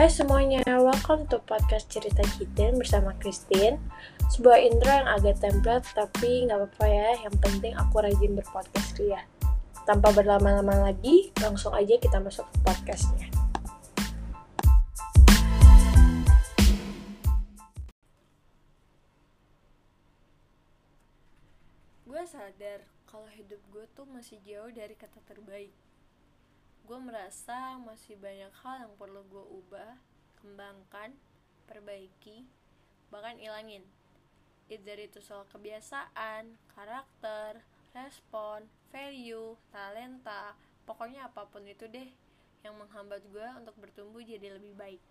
Hai 0.00 0.08
semuanya, 0.08 0.64
welcome 0.64 1.28
to 1.28 1.36
podcast 1.44 1.92
Cerita 1.92 2.24
Kitten 2.40 2.80
bersama 2.80 3.12
Christine. 3.20 3.76
Sebuah 4.32 4.56
intro 4.56 4.88
yang 4.88 5.04
agak 5.04 5.44
template 5.44 5.84
tapi 5.92 6.48
nggak 6.48 6.56
apa-apa 6.56 6.86
ya. 6.88 7.08
Yang 7.28 7.36
penting 7.44 7.76
aku 7.76 8.00
rajin 8.00 8.32
berpodcast 8.32 8.96
ya 8.96 9.20
Tanpa 9.84 10.08
berlama-lama 10.16 10.88
lagi, 10.88 11.28
langsung 11.44 11.76
aja 11.76 12.00
kita 12.00 12.16
masuk 12.16 12.48
ke 12.48 12.56
podcastnya. 12.64 13.28
Gue 22.08 22.24
sadar 22.24 22.88
kalau 23.04 23.28
hidup 23.36 23.60
gue 23.68 23.84
tuh 23.92 24.08
masih 24.08 24.40
jauh 24.48 24.72
dari 24.72 24.96
kata 24.96 25.20
terbaik 25.28 25.76
gue 26.86 26.98
merasa 26.98 27.76
masih 27.82 28.16
banyak 28.16 28.52
hal 28.64 28.88
yang 28.88 28.94
perlu 28.96 29.22
gue 29.28 29.44
ubah, 29.62 29.94
kembangkan, 30.40 31.14
perbaiki, 31.68 32.48
bahkan 33.12 33.36
ilangin. 33.36 33.84
Either 34.70 34.98
itu 35.02 35.18
soal 35.18 35.44
kebiasaan, 35.50 36.54
karakter, 36.72 37.62
respon, 37.90 38.70
value, 38.94 39.58
talenta, 39.74 40.54
pokoknya 40.86 41.26
apa 41.26 41.46
pun 41.50 41.66
itu 41.66 41.90
deh 41.90 42.06
yang 42.62 42.76
menghambat 42.78 43.24
gue 43.30 43.48
untuk 43.58 43.74
bertumbuh 43.78 44.22
jadi 44.22 44.54
lebih 44.56 44.76
baik. 44.78 45.02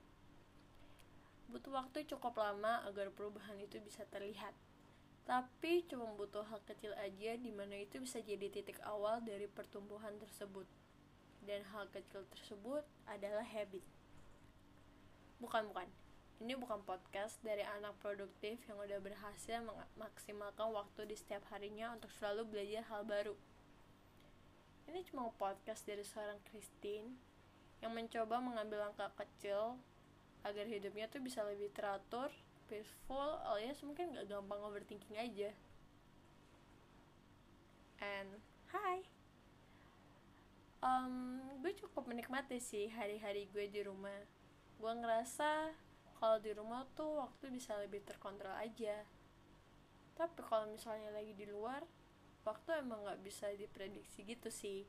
Butuh 1.50 1.74
waktu 1.74 2.06
cukup 2.06 2.38
lama 2.38 2.86
agar 2.86 3.10
perubahan 3.10 3.58
itu 3.58 3.82
bisa 3.82 4.06
terlihat. 4.08 4.54
Tapi 5.26 5.86
cuma 5.86 6.10
butuh 6.18 6.46
hal 6.46 6.62
kecil 6.66 6.94
aja 6.98 7.38
di 7.38 7.54
mana 7.54 7.78
itu 7.78 8.02
bisa 8.02 8.18
jadi 8.22 8.50
titik 8.50 8.82
awal 8.86 9.22
dari 9.22 9.46
pertumbuhan 9.46 10.18
tersebut 10.18 10.66
dan 11.48 11.64
hal 11.72 11.88
kecil 11.92 12.26
tersebut 12.34 12.84
adalah 13.08 13.46
habit. 13.46 13.84
Bukan, 15.40 15.72
bukan. 15.72 15.88
Ini 16.40 16.56
bukan 16.56 16.80
podcast 16.88 17.36
dari 17.44 17.68
anak 17.68 18.00
produktif 18.00 18.64
yang 18.72 18.80
udah 18.80 19.00
berhasil 19.04 19.60
memaksimalkan 19.60 20.72
waktu 20.72 21.04
di 21.12 21.16
setiap 21.20 21.44
harinya 21.52 21.92
untuk 21.92 22.08
selalu 22.16 22.48
belajar 22.48 22.88
hal 22.88 23.04
baru. 23.04 23.36
Ini 24.88 25.04
cuma 25.12 25.30
podcast 25.36 25.84
dari 25.84 26.02
seorang 26.02 26.40
Christine 26.48 27.12
yang 27.84 27.92
mencoba 27.92 28.40
mengambil 28.40 28.88
langkah 28.88 29.12
kecil 29.20 29.76
agar 30.48 30.64
hidupnya 30.64 31.12
tuh 31.12 31.20
bisa 31.20 31.44
lebih 31.44 31.68
teratur, 31.76 32.32
peaceful, 32.72 33.44
alias 33.44 33.84
mungkin 33.84 34.16
gak 34.16 34.32
gampang 34.32 34.64
overthinking 34.64 35.20
aja. 35.20 35.52
And 38.00 38.40
hi! 38.72 39.19
Um, 40.84 41.44
gue 41.60 41.74
cukup 41.76 42.08
menikmati 42.08 42.60
sih 42.60 42.92
hari-hari 42.92 43.48
gue 43.52 43.66
di 43.68 43.82
rumah. 43.84 44.24
Gue 44.80 44.94
ngerasa 44.96 45.76
kalau 46.20 46.38
di 46.44 46.52
rumah 46.52 46.84
tuh 46.96 47.24
waktu 47.24 47.52
bisa 47.52 47.76
lebih 47.80 48.04
terkontrol 48.04 48.56
aja. 48.56 49.04
Tapi 50.16 50.40
kalau 50.44 50.68
misalnya 50.68 51.16
lagi 51.16 51.32
di 51.36 51.48
luar 51.48 51.84
waktu 52.44 52.84
emang 52.84 53.04
nggak 53.08 53.24
bisa 53.24 53.52
diprediksi 53.56 54.24
gitu 54.28 54.52
sih. 54.52 54.84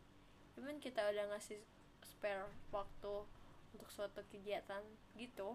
Even 0.58 0.82
kita 0.82 1.06
udah 1.06 1.34
ngasih 1.34 1.62
spare 2.02 2.48
waktu 2.74 3.26
untuk 3.74 3.88
suatu 3.90 4.22
kegiatan 4.30 4.82
gitu 5.14 5.54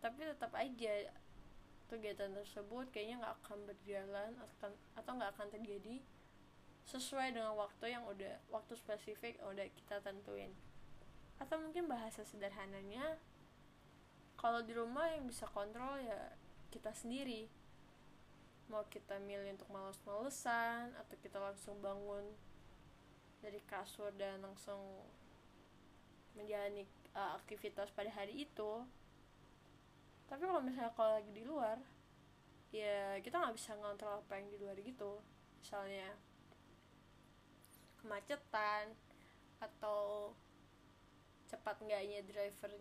tapi 0.00 0.24
tetap 0.24 0.52
aja 0.56 1.12
kegiatan 1.92 2.32
tersebut 2.32 2.88
kayaknya 2.88 3.20
nggak 3.20 3.36
akan 3.44 3.58
berjalan 3.68 4.32
atau 4.96 5.12
nggak 5.12 5.32
akan 5.36 5.48
terjadi 5.52 6.00
sesuai 6.88 7.36
dengan 7.36 7.54
waktu 7.58 7.98
yang 7.98 8.04
udah 8.08 8.40
waktu 8.48 8.74
spesifik 8.78 9.36
udah 9.44 9.66
kita 9.76 10.00
tentuin. 10.00 10.52
Atau 11.40 11.60
mungkin 11.60 11.88
bahasa 11.88 12.24
sederhananya 12.24 13.16
kalau 14.40 14.64
di 14.64 14.72
rumah 14.72 15.08
yang 15.12 15.28
bisa 15.28 15.44
kontrol 15.52 16.00
ya 16.00 16.32
kita 16.72 16.94
sendiri. 16.96 17.50
Mau 18.70 18.86
kita 18.86 19.18
milih 19.18 19.58
untuk 19.58 19.66
males-malesan 19.68 20.94
atau 20.94 21.16
kita 21.18 21.42
langsung 21.42 21.76
bangun 21.82 22.22
dari 23.42 23.58
kasur 23.66 24.14
dan 24.14 24.38
langsung 24.40 24.78
menjalani 26.38 26.86
uh, 27.12 27.34
aktivitas 27.36 27.90
pada 27.90 28.08
hari 28.14 28.46
itu. 28.46 28.86
Tapi 30.30 30.46
kalau 30.46 30.62
misalnya 30.62 30.94
kalau 30.94 31.18
lagi 31.18 31.32
di 31.34 31.42
luar 31.42 31.82
ya 32.70 33.18
kita 33.18 33.42
nggak 33.42 33.58
bisa 33.58 33.74
ngontrol 33.74 34.22
apa 34.22 34.38
yang 34.38 34.48
di 34.48 34.58
luar 34.62 34.78
gitu. 34.78 35.18
Misalnya 35.58 36.14
kemacetan 38.00 38.92
atau 39.60 40.32
cepat 41.50 41.76
enggaknya 41.84 42.24
driver 42.24 42.72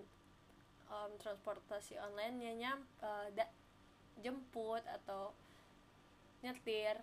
um, 0.90 1.12
transportasi 1.22 1.98
online 2.02 2.58
nya 2.58 2.78
uh, 3.02 3.28
da, 3.34 3.46
jemput 4.20 4.84
atau 4.86 5.32
nyetir 6.44 6.96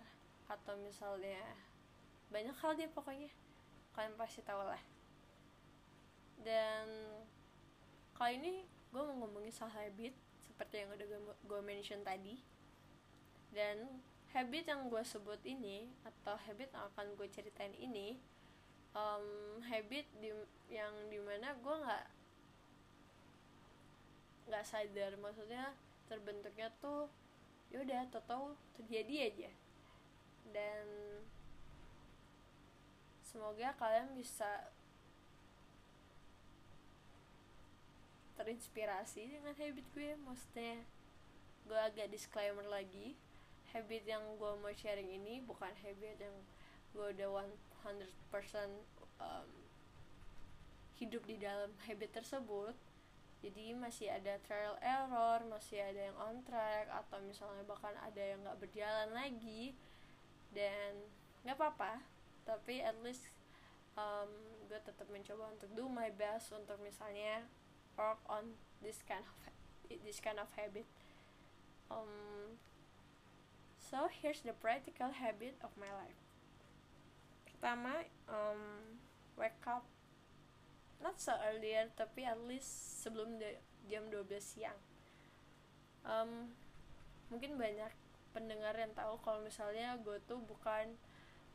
atau 0.47 0.73
misalnya 0.79 1.41
banyak 2.31 2.55
hal 2.59 2.75
dia 2.75 2.89
pokoknya. 2.91 3.31
Kalian 3.95 4.15
pasti 4.19 4.43
tahu 4.43 4.61
lah. 4.61 4.81
Dan 6.43 6.87
kali 8.13 8.39
ini 8.39 8.53
gue 8.93 9.01
mau 9.01 9.25
ngomongin 9.25 9.51
soal 9.51 9.73
habit 9.73 10.13
seperti 10.43 10.85
yang 10.85 10.93
udah 10.93 11.07
gue 11.23 11.61
mention 11.63 12.01
tadi. 12.03 12.39
Dan 13.51 14.01
habit 14.37 14.69
yang 14.69 14.85
gue 14.85 15.01
sebut 15.01 15.41
ini 15.49 15.89
atau 16.05 16.37
habit 16.37 16.69
yang 16.69 16.85
akan 16.93 17.17
gue 17.17 17.25
ceritain 17.33 17.73
ini 17.81 18.21
um, 18.93 19.57
habit 19.65 20.05
di, 20.21 20.29
yang 20.69 20.93
di 21.09 21.17
mana 21.17 21.57
gue 21.57 21.75
nggak 21.81 22.05
nggak 24.45 24.61
sadar. 24.61 25.17
Maksudnya 25.17 25.73
terbentuknya 26.05 26.69
tuh 26.77 27.09
yaudah 27.73 28.05
tau 28.13 28.53
terjadi 28.77 29.33
aja. 29.33 29.51
Dan 30.53 30.85
semoga 33.25 33.73
kalian 33.81 34.13
bisa 34.13 34.69
terinspirasi 38.37 39.33
dengan 39.33 39.57
habit 39.57 39.85
gue. 39.97 40.13
Maksudnya 40.13 40.85
gue 41.65 41.79
agak 41.81 42.13
disclaimer 42.13 42.69
lagi 42.69 43.17
habit 43.77 44.09
yang 44.09 44.25
gue 44.41 44.51
mau 44.57 44.73
sharing 44.73 45.13
ini 45.13 45.45
bukan 45.45 45.69
habit 45.85 46.17
yang 46.17 46.33
gue 46.97 47.13
udah 47.13 47.45
100% 47.85 47.93
um, 49.21 49.49
hidup 50.97 51.21
di 51.29 51.37
dalam 51.37 51.69
habit 51.85 52.09
tersebut. 52.17 52.73
Jadi 53.45 53.77
masih 53.77 54.09
ada 54.09 54.41
trial 54.41 54.73
error 54.81 55.45
masih 55.45 55.77
ada 55.77 56.09
yang 56.09 56.17
on 56.17 56.41
track 56.41 56.89
atau 56.89 57.21
misalnya 57.21 57.61
bahkan 57.69 57.93
ada 58.01 58.17
yang 58.17 58.41
nggak 58.41 58.57
berjalan 58.57 59.13
lagi 59.13 59.77
dan 60.57 60.97
nggak 61.45 61.53
apa-apa. 61.53 62.01
Tapi 62.49 62.81
at 62.81 62.97
least 63.05 63.29
um, 63.93 64.33
gue 64.65 64.79
tetap 64.81 65.05
mencoba 65.13 65.53
untuk 65.53 65.69
do 65.77 65.85
my 65.85 66.09
best 66.17 66.49
untuk 66.49 66.81
misalnya 66.81 67.45
work 67.93 68.17
on 68.25 68.57
this 68.81 69.05
kind 69.05 69.21
of 69.21 69.37
this 70.01 70.17
kind 70.17 70.41
of 70.41 70.49
habit. 70.57 70.89
Um, 71.93 72.57
So 73.87 74.11
here's 74.11 74.43
the 74.43 74.51
practical 74.51 75.15
habit 75.15 75.55
of 75.63 75.71
my 75.79 75.87
life. 75.87 76.19
Pertama, 77.47 78.03
um, 78.27 78.99
wake 79.39 79.63
up 79.63 79.87
not 80.99 81.15
so 81.23 81.31
earlier 81.47 81.87
tapi 81.95 82.27
at 82.27 82.35
least 82.51 82.99
sebelum 82.99 83.39
jam 83.87 84.11
12 84.11 84.27
siang. 84.43 84.75
Um, 86.03 86.51
mungkin 87.31 87.55
banyak 87.55 87.95
pendengar 88.35 88.75
yang 88.75 88.91
tahu 88.91 89.23
kalau 89.23 89.39
misalnya 89.39 89.95
gue 90.03 90.19
tuh 90.27 90.43
bukan 90.43 90.99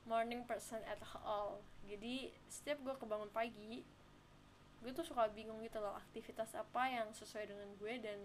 morning 0.08 0.40
person 0.48 0.80
at 0.88 1.04
all. 1.20 1.60
Jadi 1.84 2.32
setiap 2.48 2.80
gue 2.80 2.96
kebangun 2.96 3.28
pagi, 3.28 3.84
gue 4.80 4.90
tuh 4.96 5.04
suka 5.04 5.28
bingung 5.36 5.60
gitu 5.60 5.84
loh 5.84 6.00
aktivitas 6.00 6.56
apa 6.56 6.96
yang 6.96 7.12
sesuai 7.12 7.44
dengan 7.44 7.68
gue 7.76 7.94
dan 8.00 8.16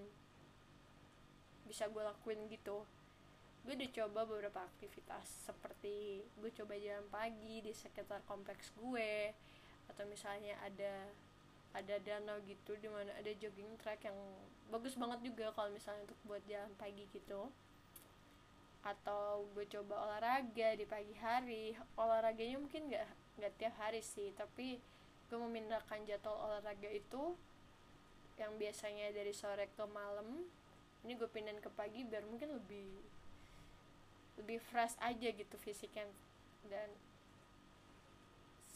bisa 1.67 1.91
gue 1.91 1.99
lakuin 1.99 2.47
gitu 2.47 2.87
gue 3.67 3.75
udah 3.75 3.91
coba 3.99 4.23
beberapa 4.23 4.63
aktivitas 4.63 5.43
seperti 5.43 6.23
gue 6.39 6.51
coba 6.55 6.79
jalan 6.79 7.03
pagi 7.11 7.59
di 7.59 7.75
sekitar 7.75 8.23
kompleks 8.23 8.71
gue 8.79 9.35
atau 9.91 10.07
misalnya 10.07 10.55
ada 10.63 11.11
ada 11.75 11.95
danau 11.99 12.39
gitu 12.47 12.79
di 12.79 12.87
mana 12.87 13.11
ada 13.19 13.27
jogging 13.35 13.75
track 13.83 14.07
yang 14.07 14.15
bagus 14.71 14.95
banget 14.95 15.19
juga 15.29 15.51
kalau 15.51 15.69
misalnya 15.69 16.07
untuk 16.07 16.19
buat 16.25 16.41
jalan 16.47 16.71
pagi 16.79 17.05
gitu. 17.11 17.51
Atau 18.81 19.45
gue 19.51 19.67
coba 19.67 20.09
olahraga 20.09 20.73
di 20.73 20.85
pagi 20.87 21.13
hari. 21.19 21.75
Olahraganya 21.99 22.57
mungkin 22.57 22.87
nggak 22.87 23.07
nggak 23.37 23.53
tiap 23.61 23.75
hari 23.77 24.01
sih 24.01 24.33
tapi 24.33 24.81
gue 25.27 25.37
memindahkan 25.37 26.01
jadwal 26.07 26.39
olahraga 26.49 26.89
itu 26.89 27.37
yang 28.41 28.55
biasanya 28.57 29.13
dari 29.13 29.33
sore 29.33 29.69
ke 29.69 29.85
malam 29.91 30.45
ini 31.05 31.13
gue 31.13 31.29
pindahin 31.29 31.61
ke 31.61 31.69
pagi 31.73 32.05
biar 32.05 32.25
mungkin 32.25 32.57
lebih 32.57 32.89
lebih 34.37 34.61
fresh 34.61 34.95
aja 35.01 35.27
gitu 35.33 35.55
fisiknya. 35.57 36.05
Dan 36.69 36.89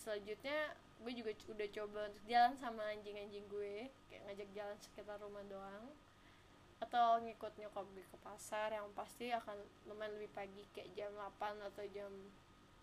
selanjutnya 0.01 0.73
gue 1.01 1.13
juga 1.17 1.31
udah 1.49 1.67
coba 1.73 1.99
untuk 2.09 2.25
jalan 2.29 2.53
sama 2.61 2.83
anjing-anjing 2.93 3.45
gue 3.49 3.89
kayak 4.09 4.21
ngajak 4.29 4.49
jalan 4.53 4.77
sekitar 4.81 5.17
rumah 5.21 5.45
doang. 5.47 5.85
Atau 6.81 7.21
ngikut 7.21 7.53
nyokap 7.61 7.85
gue 7.93 8.05
ke 8.05 8.17
pasar 8.25 8.73
yang 8.73 8.89
pasti 8.97 9.29
akan 9.29 9.57
lumayan 9.85 10.17
lebih 10.17 10.33
pagi 10.33 10.65
kayak 10.73 10.89
jam 10.97 11.13
8 11.13 11.61
atau 11.61 11.85
jam 11.93 12.11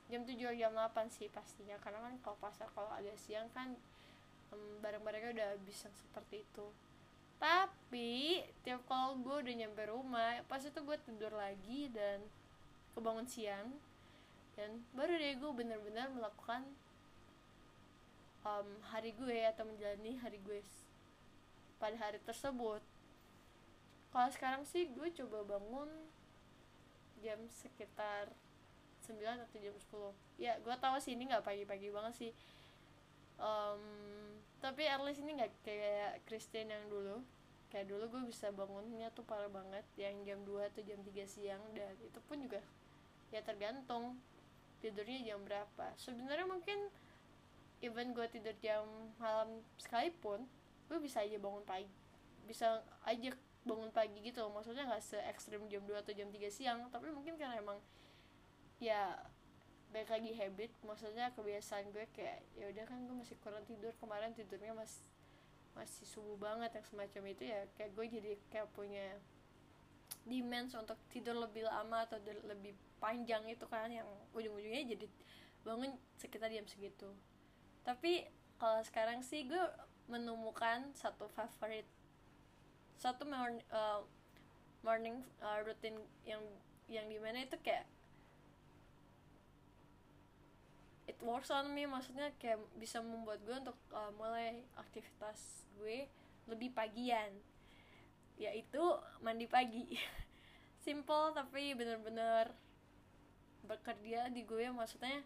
jam 0.09 0.23
7 0.25 0.39
atau 0.39 0.57
jam 0.57 0.73
8 0.73 1.11
sih 1.11 1.27
pastinya. 1.29 1.77
Karena 1.83 1.99
kan 2.07 2.15
kalau 2.23 2.39
pasar 2.39 2.71
kalau 2.73 2.91
agak 2.95 3.19
siang 3.19 3.51
kan 3.51 3.75
um, 4.55 4.79
barang-barangnya 4.81 5.31
udah 5.35 5.47
habis 5.59 5.83
yang 5.83 5.95
seperti 5.99 6.47
itu. 6.47 6.67
Tapi 7.39 8.43
tiap 8.67 8.83
kalau 8.91 9.15
gue 9.23 9.37
udah 9.47 9.55
nyampe 9.55 9.83
rumah 9.87 10.43
pas 10.51 10.59
itu 10.59 10.75
gue 10.75 10.99
tidur 11.07 11.31
lagi 11.35 11.87
dan 11.95 12.19
kebangun 12.99 13.31
siang 13.31 13.71
dan 14.59 14.83
baru 14.91 15.15
deh 15.15 15.39
gue 15.39 15.53
bener-bener 15.55 16.11
melakukan 16.11 16.67
um, 18.43 18.69
hari 18.91 19.15
gue 19.15 19.47
atau 19.47 19.63
menjalani 19.63 20.19
hari 20.19 20.43
gue 20.43 20.59
pada 21.79 21.95
hari 21.95 22.19
tersebut. 22.27 22.83
Kalau 24.11 24.31
sekarang 24.35 24.67
sih 24.67 24.91
gue 24.91 25.15
coba 25.15 25.47
bangun 25.47 25.87
jam 27.23 27.39
sekitar 27.55 28.35
9 29.07 29.47
atau 29.47 29.59
jam 29.63 29.75
10 29.75 30.43
ya 30.43 30.55
gue 30.59 30.75
tahu 30.79 30.97
sih 30.99 31.15
ini 31.15 31.31
nggak 31.31 31.47
pagi-pagi 31.47 31.95
banget 31.95 32.15
sih. 32.19 32.33
Um, 33.39 33.79
tapi 34.59 34.91
at 34.91 34.99
least 35.07 35.23
ini 35.23 35.39
nggak 35.39 35.55
kayak 35.63 36.27
Kristen 36.27 36.75
yang 36.75 36.83
dulu. 36.91 37.23
Kayak 37.71 37.95
dulu 37.95 38.19
gue 38.19 38.23
bisa 38.35 38.51
bangunnya 38.51 39.13
tuh 39.15 39.23
parah 39.23 39.47
banget 39.47 39.87
yang 39.95 40.19
jam 40.27 40.43
2 40.43 40.67
atau 40.67 40.83
jam 40.83 40.99
3 40.99 41.15
siang 41.31 41.63
dan 41.79 41.95
itu 42.03 42.19
pun 42.27 42.43
juga 42.43 42.59
ya 43.35 43.41
tergantung 43.45 44.17
tidurnya 44.81 45.23
jam 45.25 45.41
berapa. 45.43 45.87
Sebenarnya 45.99 46.47
mungkin 46.47 46.89
even 47.85 48.15
gue 48.15 48.27
tidur 48.31 48.55
jam 48.59 48.85
malam 49.23 49.63
sekalipun 49.79 50.47
gue 50.89 50.99
bisa 50.99 51.23
aja 51.23 51.39
bangun 51.39 51.63
pagi 51.63 51.87
bisa 52.43 52.83
aja 53.07 53.31
bangun 53.63 53.93
pagi 53.95 54.19
gitu 54.25 54.43
maksudnya 54.51 54.89
nggak 54.89 55.05
se 55.05 55.15
ekstrim 55.31 55.63
jam 55.71 55.85
2 55.87 55.95
atau 55.95 56.11
jam 56.11 56.27
3 56.27 56.49
siang 56.51 56.91
tapi 56.91 57.13
mungkin 57.15 57.39
karena 57.39 57.61
emang 57.61 57.79
ya 58.83 59.15
baik 59.93 60.09
lagi 60.13 60.33
habit. 60.37 60.71
Maksudnya 60.85 61.33
kebiasaan 61.33 61.89
gue 61.93 62.05
kayak 62.13 62.45
ya 62.57 62.69
udah 62.69 62.85
kan 62.85 62.99
gue 63.09 63.17
masih 63.17 63.37
kurang 63.41 63.65
tidur. 63.65 63.93
Kemarin 63.97 64.37
tidurnya 64.37 64.73
mas 64.77 65.01
masih 65.73 66.05
subuh 66.09 66.37
banget 66.37 66.75
yang 66.75 66.87
semacam 66.87 67.23
itu 67.33 67.45
ya. 67.49 67.61
Kayak 67.77 67.91
gue 67.97 68.07
jadi 68.21 68.33
kayak 68.53 68.69
punya 68.77 69.07
demands 70.29 70.77
untuk 70.77 71.01
tidur 71.09 71.35
lebih 71.35 71.65
lama 71.65 72.05
atau 72.05 72.21
lebih 72.23 72.77
panjang 73.01 73.43
itu 73.49 73.65
kan 73.67 73.89
yang 73.89 74.07
ujung-ujungnya 74.37 74.95
jadi 74.95 75.07
bangun 75.65 75.97
sekitar 76.21 76.53
jam 76.53 76.69
segitu. 76.69 77.09
Tapi 77.83 78.29
kalau 78.61 78.85
sekarang 78.85 79.25
sih 79.25 79.49
gue 79.49 79.65
menemukan 80.09 80.93
satu 80.97 81.29
favorit 81.33 81.85
satu 82.99 83.23
morning, 83.25 83.63
uh, 83.71 84.03
morning 84.83 85.23
uh, 85.39 85.63
routine 85.63 85.99
yang 86.27 86.43
yang 86.91 87.07
di 87.07 87.21
mana 87.23 87.47
itu 87.47 87.55
kayak 87.63 87.87
it 91.07 91.17
works 91.23 91.53
on 91.53 91.71
me 91.73 91.87
maksudnya 91.87 92.35
kayak 92.43 92.59
bisa 92.77 92.99
membuat 93.01 93.39
gue 93.47 93.55
untuk 93.55 93.79
uh, 93.95 94.11
mulai 94.19 94.61
aktivitas 94.75 95.65
gue 95.79 96.11
lebih 96.51 96.73
pagian 96.75 97.31
yaitu 98.39 98.81
mandi 99.21 99.45
pagi. 99.51 99.99
Simple 100.85 101.35
tapi 101.35 101.75
bener-bener 101.75 102.55
bekerja 103.67 104.33
di 104.33 104.47
gue 104.49 104.73
maksudnya 104.73 105.21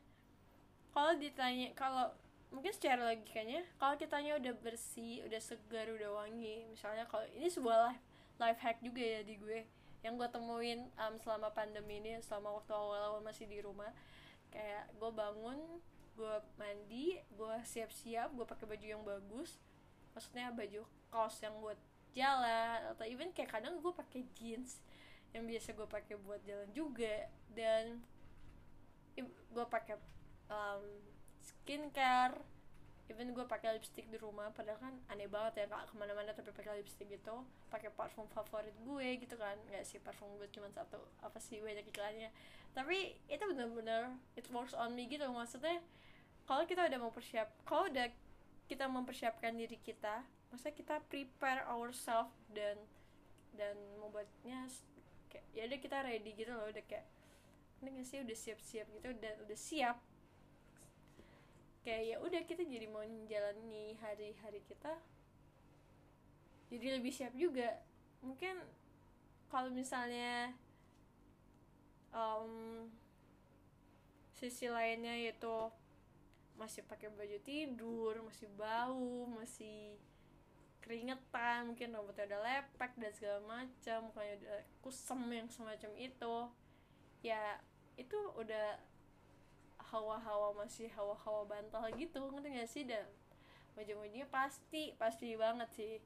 kalau 0.90 1.14
ditanya 1.14 1.70
kalau 1.78 2.10
mungkin 2.50 2.74
secara 2.74 3.14
logikanya 3.14 3.62
kalau 3.78 3.94
kitanya 3.94 4.36
udah 4.36 4.52
bersih 4.58 5.22
udah 5.24 5.38
segar 5.38 5.86
udah 5.88 6.10
wangi 6.10 6.66
misalnya 6.66 7.06
kalau 7.06 7.22
ini 7.32 7.46
sebuah 7.46 7.92
life, 7.92 8.02
life 8.42 8.60
hack 8.60 8.82
juga 8.82 9.00
ya 9.00 9.20
di 9.22 9.38
gue 9.38 9.62
yang 10.02 10.18
gue 10.18 10.26
temuin 10.26 10.90
um, 10.98 11.14
selama 11.22 11.54
pandemi 11.54 12.02
ini 12.02 12.18
selama 12.18 12.58
waktu 12.58 12.74
awal-awal 12.74 13.22
masih 13.22 13.46
di 13.46 13.62
rumah. 13.62 13.94
Kayak 14.50 14.90
gue 14.98 15.10
bangun 15.14 15.58
gue 16.12 16.34
mandi 16.60 17.16
gue 17.32 17.54
siap-siap 17.64 18.36
gue 18.36 18.44
pakai 18.44 18.66
baju 18.68 18.86
yang 18.86 19.00
bagus 19.00 19.56
maksudnya 20.12 20.52
baju 20.52 20.84
kaos 21.08 21.40
yang 21.40 21.56
buat 21.56 21.80
jalan 22.12 22.78
atau 22.92 23.04
even 23.08 23.32
kayak 23.32 23.52
kadang 23.52 23.80
gue 23.80 23.92
pakai 23.92 24.24
jeans 24.36 24.80
yang 25.32 25.48
biasa 25.48 25.72
gue 25.72 25.88
pakai 25.88 26.14
buat 26.20 26.40
jalan 26.44 26.68
juga 26.76 27.28
dan 27.56 28.04
gue 29.52 29.66
pakai 29.68 29.96
um, 30.48 30.84
skincare 31.40 32.36
even 33.12 33.36
gue 33.36 33.44
pakai 33.44 33.76
lipstick 33.76 34.08
di 34.08 34.16
rumah 34.16 34.48
padahal 34.56 34.80
kan 34.80 34.94
aneh 35.12 35.28
banget 35.28 35.64
ya 35.64 35.66
kak 35.68 35.92
ke 35.92 35.94
mana-mana 36.00 36.32
tapi 36.32 36.48
pakai 36.48 36.80
lipstick 36.80 37.12
gitu 37.12 37.44
pakai 37.68 37.92
parfum 37.92 38.24
favorit 38.32 38.72
gue 38.80 39.08
gitu 39.20 39.36
kan 39.36 39.58
nggak 39.68 39.84
sih 39.84 40.00
parfum 40.00 40.32
gue 40.40 40.48
cuma 40.48 40.72
satu 40.72 40.96
apa 41.20 41.36
sih 41.36 41.60
banyak 41.60 41.84
iklannya. 41.92 42.32
Tapi 42.72 43.20
itu 43.28 43.44
bener-bener 43.44 44.16
it 44.32 44.48
works 44.48 44.72
on 44.72 44.96
me 44.96 45.04
gitu 45.04 45.28
maksudnya 45.28 45.84
kalau 46.48 46.64
kita 46.64 46.88
udah 46.88 46.98
mau 46.98 47.12
persiap 47.12 47.52
kalau 47.68 47.84
udah 47.92 48.08
kita 48.64 48.88
mempersiapkan 48.88 49.52
diri 49.60 49.76
kita 49.76 50.24
maksudnya 50.52 50.76
kita 50.76 50.96
prepare 51.08 51.64
ourselves 51.64 52.36
dan 52.52 52.76
dan 53.56 53.72
membuatnya 53.96 54.68
kayak 55.32 55.46
ya 55.56 55.64
udah 55.64 55.80
kita 55.80 55.98
ready 56.04 56.30
gitu 56.36 56.52
loh 56.52 56.68
udah 56.68 56.84
kayak 56.84 57.08
ini 57.82 57.98
gak 57.98 58.06
sih 58.06 58.18
udah 58.22 58.36
siap-siap 58.38 58.86
gitu 58.94 59.10
dan 59.18 59.34
udah 59.42 59.58
siap. 59.58 59.98
Kayak 61.82 62.02
ya 62.06 62.16
udah 62.22 62.40
kita 62.46 62.62
jadi 62.62 62.86
mau 62.86 63.02
menjalani 63.02 63.98
hari-hari 63.98 64.62
kita 64.70 64.94
jadi 66.70 67.00
lebih 67.00 67.10
siap 67.10 67.34
juga. 67.34 67.82
Mungkin 68.22 68.54
kalau 69.50 69.68
misalnya 69.74 70.54
um, 72.14 72.86
sisi 74.38 74.70
lainnya 74.70 75.18
yaitu 75.18 75.50
masih 76.54 76.86
pakai 76.86 77.10
baju 77.10 77.38
tidur 77.42 78.14
masih 78.22 78.46
bau 78.54 79.26
masih 79.34 79.98
keringetan 80.82 81.72
mungkin 81.72 81.94
rambutnya 81.94 82.26
udah 82.26 82.40
lepek 82.42 82.92
dan 82.98 83.12
segala 83.14 83.40
macam 83.46 83.98
mukanya 84.10 84.34
udah 84.42 84.60
kusem 84.82 85.20
yang 85.30 85.48
semacam 85.48 85.90
itu. 85.96 86.36
Ya 87.22 87.62
itu 87.94 88.18
udah 88.34 88.82
hawa-hawa 89.78 90.56
masih 90.58 90.90
hawa-hawa 90.92 91.46
bantal 91.46 91.86
gitu 91.94 92.18
ngerti 92.18 92.48
gak 92.58 92.70
sih? 92.70 92.84
Dan 92.84 93.06
ujung-ujungnya 93.78 94.26
pasti 94.28 94.92
pasti 94.98 95.38
banget 95.38 95.70
sih. 95.72 96.02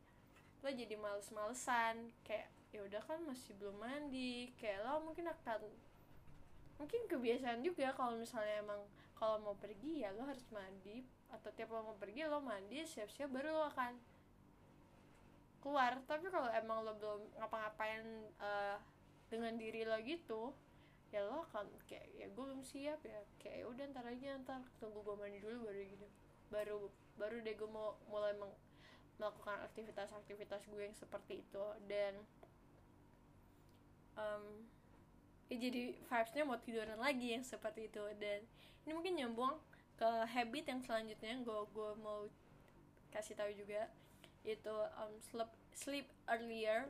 Lo 0.61 0.69
jadi 0.69 0.95
males-malesan 0.95 2.13
kayak 2.23 2.53
ya 2.71 2.85
udah 2.85 3.03
kan 3.03 3.19
masih 3.25 3.57
belum 3.57 3.81
mandi. 3.81 4.53
Kayak 4.61 4.85
lo 4.85 5.09
mungkin 5.09 5.33
akan 5.33 5.65
mungkin 6.77 7.09
kebiasaan 7.09 7.65
juga 7.65 7.97
kalau 7.97 8.21
misalnya 8.21 8.61
emang 8.61 8.85
kalau 9.17 9.41
mau 9.41 9.57
pergi 9.57 10.05
ya 10.05 10.13
lo 10.13 10.29
harus 10.29 10.45
mandi 10.53 11.01
atau 11.33 11.49
tiap 11.57 11.73
lo 11.73 11.81
mau 11.81 11.97
pergi 11.97 12.29
lo 12.29 12.45
mandi 12.45 12.85
siap-siap 12.85 13.33
baru 13.33 13.49
lo 13.49 13.65
akan 13.73 13.97
keluar. 15.67 15.99
Tapi 16.07 16.31
kalau 16.31 16.47
emang 16.55 16.87
lo 16.87 16.95
belum 16.95 17.43
ngapa-ngapain 17.43 18.31
uh, 18.39 18.79
dengan 19.27 19.59
diri 19.59 19.83
lo 19.83 19.99
gitu 20.07 20.55
ya 21.11 21.23
lo 21.23 21.47
akan 21.51 21.71
kayak 21.87 22.07
ya 22.15 22.27
gue 22.31 22.45
belum 22.47 22.63
siap 22.63 23.03
ya. 23.03 23.19
Kayak 23.43 23.57
ya 23.59 23.65
udah 23.67 23.85
ntar 23.91 24.07
aja 24.07 24.39
ntar 24.47 24.63
tunggu 24.79 25.03
gue 25.03 25.15
mandi 25.19 25.43
dulu 25.43 25.67
baru 25.67 25.83
gitu 25.83 26.07
baru 26.47 26.79
baru 27.19 27.37
deh 27.43 27.55
gue 27.59 27.67
mau 27.67 27.99
mulai 28.07 28.31
meng, 28.39 28.55
melakukan 29.19 29.59
aktivitas-aktivitas 29.67 30.63
gue 30.71 30.83
yang 30.87 30.95
seperti 30.95 31.43
itu. 31.43 31.65
Dan 31.91 32.15
um, 34.15 34.63
ya 35.51 35.59
jadi 35.59 35.99
vibesnya 35.99 36.47
mau 36.47 36.63
tiduran 36.63 37.03
lagi 37.03 37.35
yang 37.35 37.43
seperti 37.43 37.91
itu. 37.91 38.07
Dan 38.23 38.47
ini 38.87 38.95
mungkin 38.95 39.19
nyambung 39.19 39.59
ke 39.99 40.11
habit 40.31 40.65
yang 40.71 40.81
selanjutnya 40.85 41.43
gue 41.43 41.61
gue 41.75 41.91
mau 41.99 42.31
kasih 43.11 43.33
tahu 43.33 43.49
juga 43.57 43.89
itu 44.47 44.75
um, 45.03 45.13
sleep 45.27 45.51
sleep 45.75 46.07
earlier 46.31 46.89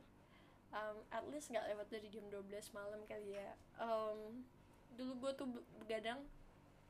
um, 0.76 0.96
at 1.12 1.25
least 1.32 1.48
nggak 1.52 1.66
lewat 1.72 1.88
dari 1.88 2.08
jam 2.12 2.25
12 2.28 2.76
malam 2.76 3.00
kali 3.08 3.36
ya. 3.36 3.50
Um, 3.80 4.44
dulu 4.96 5.28
gue 5.28 5.32
tuh 5.36 5.48
begadang 5.82 6.25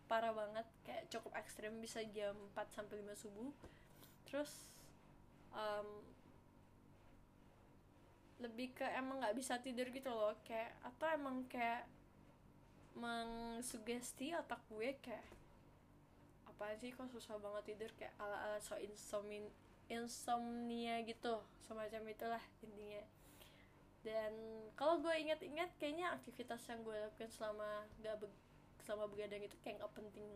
parah 0.07 0.31
banget 0.31 0.67
kayak 0.87 1.11
cukup 1.11 1.35
ekstrim 1.35 1.83
bisa 1.83 2.03
jam 2.15 2.35
4 2.55 2.77
sampai 2.77 3.03
5 3.03 3.23
subuh. 3.27 3.51
Terus 4.27 4.51
um, 5.55 6.03
lebih 8.43 8.77
ke 8.77 8.87
emang 8.95 9.23
nggak 9.25 9.37
bisa 9.37 9.57
tidur 9.59 9.89
gitu 9.89 10.13
loh 10.13 10.37
kayak 10.45 10.77
atau 10.85 11.09
emang 11.09 11.49
kayak 11.49 11.89
mengsugesti 12.97 14.33
otak 14.37 14.61
gue 14.73 14.97
kayak 15.01 15.25
apa 16.49 16.73
sih 16.81 16.89
kok 16.89 17.13
susah 17.13 17.37
banget 17.37 17.77
tidur? 17.77 17.91
Kayak 18.01 18.17
ala 18.17 18.37
ala 18.49 18.59
so 18.65 18.79
insomnia 18.81 19.45
insomnia 19.87 21.03
gitu 21.07 21.43
semacam 21.67 22.03
itulah 22.11 22.45
intinya. 22.63 23.03
Dan 24.07 24.33
kalau 24.79 25.03
gue 25.03 25.15
inget-inget 25.19 25.71
kayaknya 25.83 26.15
aktivitas 26.15 26.63
yang 26.71 26.87
gue 26.87 26.95
lakukan 26.95 27.31
selama 27.35 27.87
gak 28.03 28.23
be 28.23 28.31
selama 28.87 29.11
begadang 29.11 29.43
itu 29.43 29.59
kayak 29.67 29.83
gak 29.83 29.95
penting 29.99 30.31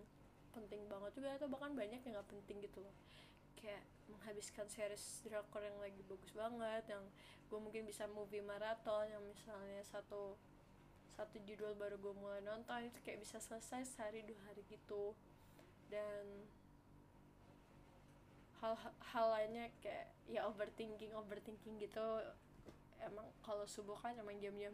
penting 0.50 0.82
banget 0.90 1.14
juga 1.14 1.38
atau 1.38 1.46
bahkan 1.46 1.70
banyak 1.78 2.02
yang 2.02 2.12
nggak 2.18 2.26
penting 2.26 2.58
gitu 2.66 2.82
loh. 2.82 2.94
Kayak 3.54 3.86
menghabiskan 4.10 4.66
series 4.66 5.22
drakor 5.22 5.62
yang 5.62 5.78
lagi 5.78 6.02
bagus 6.10 6.34
banget 6.34 6.84
yang 6.90 7.04
gue 7.46 7.58
mungkin 7.62 7.86
bisa 7.86 8.10
movie 8.10 8.42
marathon 8.42 9.06
yang 9.06 9.22
misalnya 9.22 9.78
satu 9.86 10.34
satu 11.14 11.36
judul 11.46 11.78
baru 11.78 11.94
gue 12.02 12.14
mulai 12.18 12.42
nonton 12.42 12.90
itu 12.90 12.98
kayak 13.06 13.22
bisa 13.22 13.38
selesai 13.38 13.86
sehari 13.86 14.26
dua 14.26 14.40
hari 14.50 14.66
gitu. 14.66 15.14
Dan 15.86 16.46
hal 18.60 18.76
hal 19.00 19.26
lainnya 19.32 19.72
kayak 19.80 20.12
ya 20.28 20.44
overthinking 20.46 21.12
overthinking 21.16 21.80
gitu. 21.80 22.04
Emang 23.00 23.24
kalau 23.40 23.64
subuh 23.64 23.96
kan 23.96 24.12
emang 24.20 24.36
jam-jam 24.38 24.72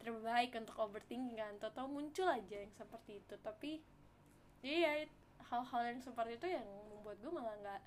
terbaik 0.00 0.56
untuk 0.56 0.76
overthinking 0.80 1.36
kan. 1.36 1.54
Atau 1.60 1.86
muncul 1.86 2.24
aja 2.24 2.64
yang 2.64 2.72
seperti 2.72 3.20
itu. 3.20 3.34
Tapi 3.44 3.84
iya 4.64 5.04
hal-hal 5.52 5.82
yang 5.92 6.00
seperti 6.00 6.40
itu 6.40 6.48
yang 6.56 6.64
membuat 6.88 7.20
gue 7.20 7.32
malah 7.32 7.56
nggak 7.60 7.82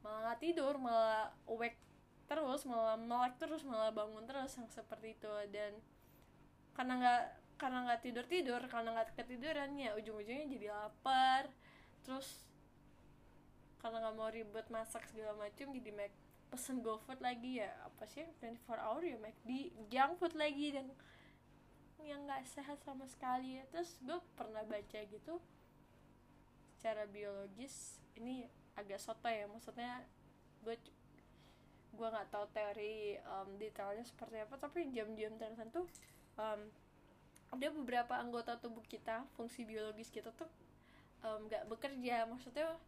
malah 0.00 0.20
nggak 0.24 0.40
tidur 0.40 0.74
malah 0.80 1.28
awake 1.44 1.76
terus 2.28 2.64
malah 2.64 2.96
melek 2.96 3.34
terus 3.36 3.60
malah 3.64 3.92
bangun 3.92 4.24
terus 4.24 4.56
yang 4.56 4.68
seperti 4.72 5.12
itu. 5.12 5.34
Dan 5.52 5.76
karena 6.72 6.94
nggak 6.96 7.24
karena 7.58 7.78
nggak 7.90 8.00
tidur 8.00 8.24
tidur 8.24 8.62
karena 8.70 8.94
nggak 8.96 9.18
ketiduran 9.18 9.76
ya 9.76 9.92
ujung-ujungnya 10.00 10.46
jadi 10.48 10.68
lapar. 10.72 11.52
Terus 12.08 12.47
karena 13.88 14.04
nggak 14.04 14.16
mau 14.20 14.28
ribet 14.28 14.68
masak 14.68 15.00
segala 15.08 15.32
macam 15.40 15.72
jadi 15.72 15.90
make 15.96 16.12
pesen 16.52 16.84
GoFood 16.84 17.24
lagi 17.24 17.64
ya 17.64 17.72
apa 17.88 18.04
sih 18.04 18.20
24 18.40 18.68
hour 18.84 19.00
ya 19.00 19.16
di 19.48 19.72
junk 19.88 20.20
food 20.20 20.36
lagi 20.36 20.76
dan 20.76 20.92
yang 22.04 22.28
nggak 22.28 22.44
sehat 22.44 22.76
sama 22.84 23.08
sekali 23.08 23.56
ya. 23.56 23.64
Terus 23.72 23.96
gue 24.04 24.20
pernah 24.36 24.60
baca 24.64 25.00
gitu 25.08 25.40
secara 26.76 27.08
biologis 27.08 27.96
ini 28.20 28.44
agak 28.76 29.00
soto 29.00 29.26
ya 29.26 29.48
maksudnya 29.48 30.04
gue 30.62 30.76
gue 31.96 32.08
nggak 32.12 32.28
tahu 32.28 32.44
teori 32.52 33.18
um, 33.24 33.56
detailnya 33.56 34.04
seperti 34.04 34.36
apa 34.44 34.54
tapi 34.60 34.86
jam-jam 34.94 35.34
tertentu 35.40 35.88
um, 36.38 36.60
ada 37.50 37.66
beberapa 37.74 38.14
anggota 38.14 38.54
tubuh 38.60 38.84
kita 38.86 39.26
fungsi 39.34 39.66
biologis 39.66 40.12
kita 40.12 40.30
tuh 40.36 40.46
nggak 41.24 41.66
um, 41.66 41.70
bekerja 41.74 42.30
maksudnya 42.30 42.78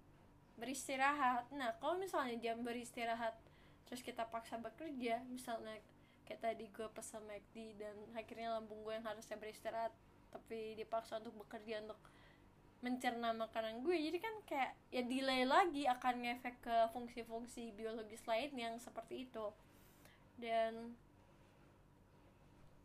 beristirahat. 0.60 1.48
Nah 1.56 1.72
kalau 1.80 1.96
misalnya 1.96 2.36
jam 2.36 2.60
beristirahat 2.60 3.34
terus 3.88 4.04
kita 4.06 4.28
paksa 4.28 4.60
bekerja 4.60 5.18
misalnya 5.26 5.74
kayak 6.22 6.46
tadi 6.46 6.70
gue 6.70 6.86
pesan 6.94 7.26
McD 7.26 7.74
dan 7.74 7.96
akhirnya 8.14 8.54
lambung 8.54 8.86
gue 8.86 8.94
yang 8.94 9.02
harusnya 9.02 9.34
beristirahat 9.34 9.90
tapi 10.30 10.78
dipaksa 10.78 11.18
untuk 11.18 11.34
bekerja 11.42 11.82
untuk 11.82 11.98
mencerna 12.80 13.34
makanan 13.34 13.82
gue 13.82 13.92
jadi 13.92 14.18
kan 14.22 14.34
kayak 14.46 14.72
ya 14.94 15.02
delay 15.02 15.42
lagi 15.42 15.90
akan 15.90 16.22
ngefek 16.22 16.62
ke 16.62 16.76
fungsi-fungsi 16.94 17.74
biologis 17.74 18.22
lain 18.30 18.54
yang 18.54 18.74
seperti 18.78 19.26
itu. 19.26 19.46
Dan 20.38 20.94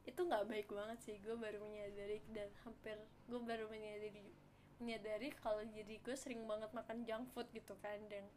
itu 0.05 0.19
nggak 0.21 0.45
baik 0.49 0.69
banget 0.69 0.99
sih 1.01 1.15
gue 1.21 1.33
baru 1.33 1.59
menyadari 1.65 2.21
dan 2.29 2.49
hampir 2.61 2.97
gue 3.25 3.41
baru 3.41 3.65
menyadari 3.69 4.25
menyadari 4.81 5.31
kalau 5.39 5.63
jadi 5.71 5.95
gue 6.03 6.15
sering 6.19 6.43
banget 6.43 6.69
makan 6.75 7.07
junk 7.07 7.25
food 7.31 7.47
gitu 7.55 7.73
kan 7.79 7.99
dan 8.11 8.27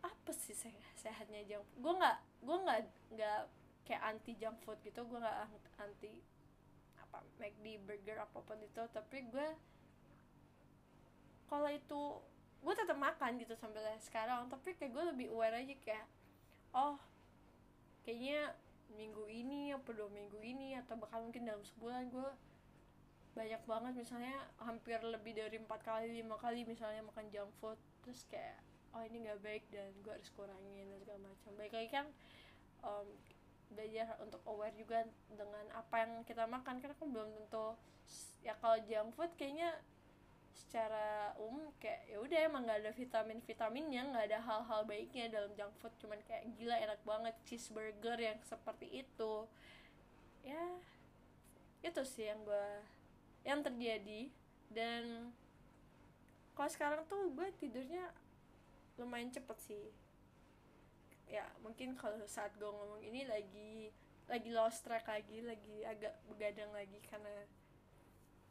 apa 0.00 0.30
sih 0.30 0.54
se 0.54 0.70
sehatnya 0.96 1.44
junk 1.44 1.64
food? 1.68 1.78
Gue 1.84 1.92
nggak 2.00 2.16
gue 2.44 2.56
nggak 2.64 2.80
nggak 3.18 3.40
kayak 3.88 4.02
anti 4.04 4.32
junk 4.36 4.56
food 4.64 4.78
gitu 4.84 5.00
gue 5.04 5.18
nggak 5.18 5.38
anti 5.80 6.12
apa 7.00 7.24
McD 7.40 7.80
burger 7.88 8.20
apa 8.20 8.38
pun 8.44 8.60
itu 8.60 8.82
tapi 8.92 9.24
gue 9.32 9.48
kalau 11.48 11.72
itu 11.72 12.00
gue 12.60 12.74
tetap 12.76 13.00
makan 13.00 13.40
gitu 13.40 13.56
sampai 13.56 13.80
sekarang 14.04 14.44
tapi 14.52 14.76
kayak 14.76 14.92
gue 14.92 15.04
lebih 15.16 15.26
aware 15.32 15.56
aja 15.56 15.74
kayak 15.80 16.04
oh 16.76 17.00
kayaknya 18.04 18.52
minggu 18.92 19.24
ini 19.28 19.72
apa 19.72 19.88
dua 19.96 20.12
minggu 20.12 20.36
ini 20.44 20.76
atau 20.76 21.00
bahkan 21.00 21.24
mungkin 21.24 21.48
dalam 21.48 21.64
sebulan 21.64 22.12
gue 22.12 22.30
banyak 23.38 23.62
banget 23.70 23.92
misalnya 23.94 24.34
hampir 24.58 24.98
lebih 24.98 25.38
dari 25.38 25.62
empat 25.62 25.86
kali 25.86 26.18
lima 26.18 26.34
kali 26.42 26.66
misalnya 26.66 27.06
makan 27.06 27.30
junk 27.30 27.54
food 27.62 27.78
terus 28.02 28.26
kayak 28.26 28.58
oh 28.98 29.02
ini 29.06 29.22
nggak 29.22 29.38
baik 29.46 29.64
dan 29.70 29.94
gue 30.02 30.10
harus 30.10 30.26
kurangin 30.34 30.90
dan 30.90 30.98
segala 30.98 31.20
macam. 31.30 31.50
Baik 31.54 31.72
lagi 31.78 31.90
kan 31.94 32.06
um, 32.82 33.06
belajar 33.70 34.16
untuk 34.18 34.42
aware 34.48 34.74
juga 34.74 35.06
dengan 35.30 35.64
apa 35.76 35.94
yang 36.02 36.12
kita 36.26 36.50
makan 36.50 36.82
karena 36.82 36.96
kan 36.98 37.08
belum 37.12 37.28
tentu 37.30 37.76
ya 38.42 38.56
kalau 38.58 38.80
junk 38.88 39.12
food 39.14 39.30
kayaknya 39.36 39.76
secara 40.56 41.36
umum 41.38 41.70
kayak 41.78 42.10
ya 42.10 42.18
udah 42.18 42.38
emang 42.50 42.66
nggak 42.66 42.80
ada 42.82 42.92
vitamin 42.96 43.38
vitaminnya 43.46 44.02
nggak 44.10 44.26
ada 44.34 44.38
hal-hal 44.42 44.80
baiknya 44.82 45.30
dalam 45.30 45.54
junk 45.54 45.74
food. 45.78 45.94
Cuman 46.02 46.18
kayak 46.26 46.50
gila 46.58 46.74
enak 46.74 47.00
banget 47.06 47.34
cheeseburger 47.46 48.18
yang 48.18 48.38
seperti 48.42 49.06
itu. 49.06 49.46
Ya 50.42 50.64
itu 51.84 52.02
sih 52.02 52.26
yang 52.26 52.42
gue 52.42 52.97
yang 53.48 53.64
terjadi. 53.64 54.28
Dan 54.68 55.32
kalau 56.52 56.68
sekarang 56.68 57.00
tuh 57.08 57.32
gue 57.32 57.48
tidurnya 57.56 58.12
lumayan 59.00 59.32
cepet 59.32 59.58
sih. 59.64 59.86
Ya 61.32 61.48
mungkin 61.64 61.96
kalau 61.96 62.20
saat 62.28 62.52
gue 62.60 62.68
ngomong 62.68 63.00
ini 63.00 63.24
lagi 63.24 63.88
lagi 64.28 64.52
lost 64.52 64.84
track 64.84 65.08
lagi 65.08 65.40
lagi 65.40 65.80
agak 65.88 66.12
begadang 66.28 66.68
lagi 66.76 67.00
karena 67.08 67.48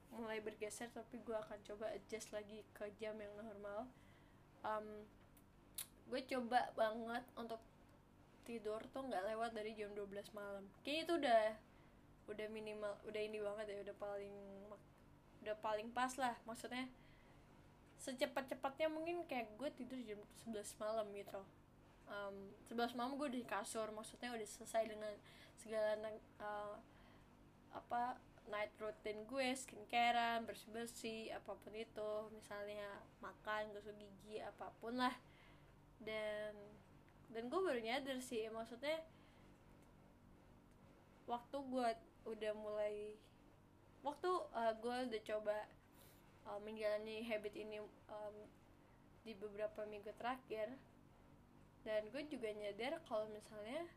mulai 0.10 0.42
bergeser 0.42 0.89
tapi 0.89 1.22
gue 1.22 1.38
akan 1.38 1.60
coba 1.62 1.94
adjust 1.94 2.34
lagi 2.34 2.66
ke 2.74 2.89
jam 2.98 3.13
yang 3.22 3.34
normal. 3.38 3.86
Um, 4.66 5.06
gue 6.10 6.22
coba 6.25 6.74
banget 6.74 7.22
untuk 7.38 7.62
tidur 8.48 8.80
tuh 8.89 9.06
nggak 9.06 9.27
lewat 9.36 9.51
dari 9.54 9.75
jam 9.77 9.92
12 9.94 10.34
malam. 10.34 10.66
Kayaknya 10.82 11.04
itu 11.04 11.13
udah 11.22 11.44
udah 12.27 12.48
minimal 12.51 12.94
udah 13.08 13.22
ini 13.24 13.39
banget 13.39 13.66
ya 13.72 13.77
udah 13.88 13.96
paling 14.00 14.36
udah 15.48 15.56
paling 15.63 15.88
pas 15.96 16.12
lah. 16.20 16.36
Maksudnya 16.44 16.92
secepat-cepatnya 18.04 18.92
mungkin 18.92 19.24
kayak 19.24 19.56
gue 19.56 19.72
tidur 19.80 19.96
jam 20.04 20.20
11 20.44 20.75
malam 20.84 21.08
gitu. 21.16 21.42
Um, 22.12 22.51
11 22.68 23.00
malam 23.00 23.16
gue 23.16 23.32
di 23.32 23.48
kasur 23.48 23.88
maksudnya 23.96 24.36
udah 24.36 24.48
selesai 24.48 24.92
dengan 24.92 25.16
segala 25.56 25.96
uh, 26.44 26.75
apa 27.72 28.20
night 28.48 28.72
routine 28.80 29.27
gue 29.27 29.51
skincarean 29.56 30.44
bersih 30.44 30.68
bersih 30.75 31.22
apa 31.32 31.56
pun 31.56 31.72
itu. 31.72 32.12
Misalnya 32.36 33.00
makan 33.24 33.72
gosok 33.72 33.96
gigi 33.96 34.44
apa 34.44 34.68
pun 34.84 35.00
lah. 35.00 35.16
Dan 36.04 36.51
dan 37.32 37.48
gue 37.48 37.60
baru 37.60 37.80
nyadar 37.80 38.20
sih 38.20 38.48
maksudnya 38.51 39.00
waktu 41.27 41.58
gue 41.60 41.89
udah 42.27 42.54
mulai 42.56 43.16
waktu 44.06 44.30
uh, 44.30 44.74
gue 44.77 44.98
udah 45.10 45.22
coba 45.25 45.58
uh, 46.48 46.60
menjalani 46.62 47.25
habit 47.25 47.54
ini 47.58 47.82
um, 48.10 48.36
di 49.27 49.36
beberapa 49.36 49.84
minggu 49.89 50.13
terakhir 50.16 50.72
dan 51.88 52.04
gue 52.12 52.24
juga 52.27 52.51
nyadar 52.51 53.00
kalau 53.08 53.27
misalnya 53.32 53.88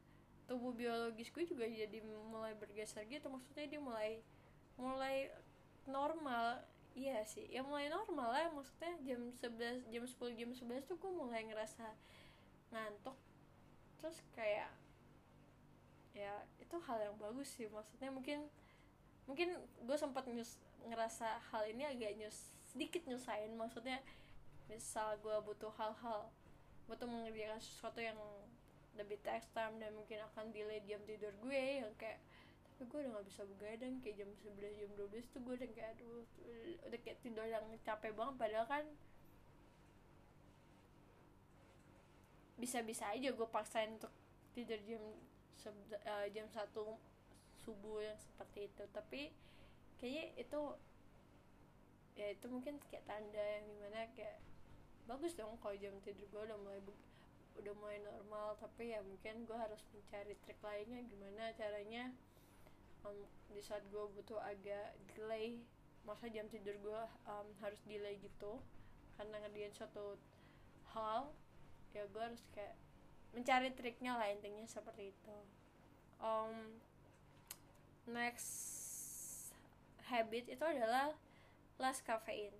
tubuh 0.50 0.74
biologis 0.74 1.30
gue 1.30 1.46
juga 1.46 1.66
jadi 1.66 2.02
mulai 2.26 2.58
bergeser 2.58 3.06
gitu. 3.06 3.30
Maksudnya 3.30 3.66
dia 3.70 3.78
mulai 3.82 4.22
mulai 4.74 5.30
normal. 5.86 6.66
Iya 6.90 7.22
sih 7.22 7.46
ya 7.46 7.62
mulai 7.62 7.86
normal 7.86 8.30
lah. 8.34 8.46
Maksudnya 8.50 8.98
jam 9.06 9.30
11 9.30 9.90
jam 9.90 10.02
10 10.06 10.38
jam 10.38 10.50
11 10.50 10.90
tuh 10.90 10.98
gue 10.98 11.12
mulai 11.14 11.46
ngerasa 11.46 11.86
ngantuk. 12.74 13.14
Terus 14.02 14.18
kayak 14.34 14.70
ya 16.14 16.42
itu 16.58 16.76
hal 16.82 16.98
yang 16.98 17.16
bagus 17.18 17.54
sih. 17.54 17.70
Maksudnya 17.70 18.10
mungkin 18.10 18.50
mungkin 19.30 19.54
gue 19.86 19.94
sempat 19.94 20.26
nyus 20.26 20.58
ngerasa 20.90 21.38
hal 21.54 21.62
ini 21.70 21.86
agak 21.86 22.18
nyus 22.18 22.50
sedikit 22.74 23.06
nyusahin. 23.06 23.54
Maksudnya 23.54 24.02
misal 24.66 25.14
gue 25.22 25.36
butuh 25.46 25.70
hal-hal 25.78 26.26
butuh 26.90 27.06
mengerjakan 27.06 27.62
sesuatu 27.62 28.02
yang 28.02 28.18
lebih 28.98 29.22
text 29.22 29.54
time 29.54 29.78
dan 29.78 29.94
mungkin 29.94 30.18
akan 30.34 30.50
delay 30.50 30.82
jam 30.82 30.98
tidur 31.06 31.30
gue 31.38 31.86
yang 31.86 31.94
kayak 31.94 32.18
tapi 32.74 32.90
gue 32.90 32.98
udah 33.06 33.10
gak 33.20 33.28
bisa 33.28 33.42
begadang 33.44 33.94
kayak 34.02 34.24
jam 34.24 34.30
11 34.34 34.80
jam 34.82 34.90
12 34.98 35.32
tuh 35.36 35.40
gue 35.46 35.54
udah 35.54 35.70
kayak 35.70 35.88
aduh 35.94 36.24
udah 36.90 37.00
kayak 37.06 37.18
tidur 37.22 37.46
yang 37.46 37.62
capek 37.86 38.10
banget. 38.18 38.34
Padahal 38.34 38.66
kan 38.66 38.84
bisa-bisa 42.58 43.06
aja 43.14 43.30
gue 43.30 43.48
paksain 43.48 43.94
untuk 43.94 44.10
tidur 44.52 44.80
jam 44.82 45.04
uh, 46.02 46.26
jam 46.34 46.50
satu 46.50 46.98
subuh 47.64 48.02
yang 48.02 48.18
seperti 48.18 48.68
itu. 48.68 48.84
Tapi 48.92 49.20
kayaknya 50.00 50.24
itu 50.40 50.60
ya 52.18 52.26
itu 52.36 52.46
mungkin 52.52 52.76
kayak 52.90 53.06
tanda 53.08 53.40
yang 53.40 53.64
di 53.64 53.76
mana 53.80 54.08
kayak 54.12 54.36
bagus 55.08 55.32
dong 55.32 55.56
kalau 55.64 55.76
jam 55.80 55.94
tidur 56.04 56.26
gue 56.28 56.42
udah 56.52 56.58
mulai 56.60 56.80
udah 57.60 57.74
mulai 57.78 57.98
normal. 58.02 58.56
Tapi 58.60 58.92
ya 58.92 59.00
mungkin 59.04 59.44
gue 59.44 59.56
harus 59.56 59.80
mencari 59.92 60.34
trik 60.44 60.60
lainnya 60.60 61.00
gimana 61.06 61.52
caranya 61.56 62.12
um, 63.04 63.16
di 63.52 63.62
saat 63.62 63.84
gue 63.88 64.04
butuh 64.16 64.40
agak 64.40 64.96
delay 65.16 65.60
masa 66.08 66.32
jam 66.32 66.48
tidur 66.48 66.74
gue 66.80 67.02
um, 67.28 67.48
harus 67.60 67.80
delay 67.84 68.16
gitu. 68.20 68.60
Karena 69.20 69.36
ngerjain 69.44 69.74
suatu 69.76 70.16
hal 70.96 71.30
ya 71.94 72.06
gue 72.06 72.22
harus 72.22 72.42
kayak 72.54 72.74
mencari 73.30 73.70
triknya 73.74 74.18
lah 74.18 74.28
intinya 74.30 74.66
seperti 74.66 75.14
itu. 75.14 75.36
Um, 76.18 76.78
next 78.08 78.48
habit 80.08 80.48
itu 80.50 80.64
adalah 80.64 81.14
less 81.78 82.02
caffeine. 82.02 82.54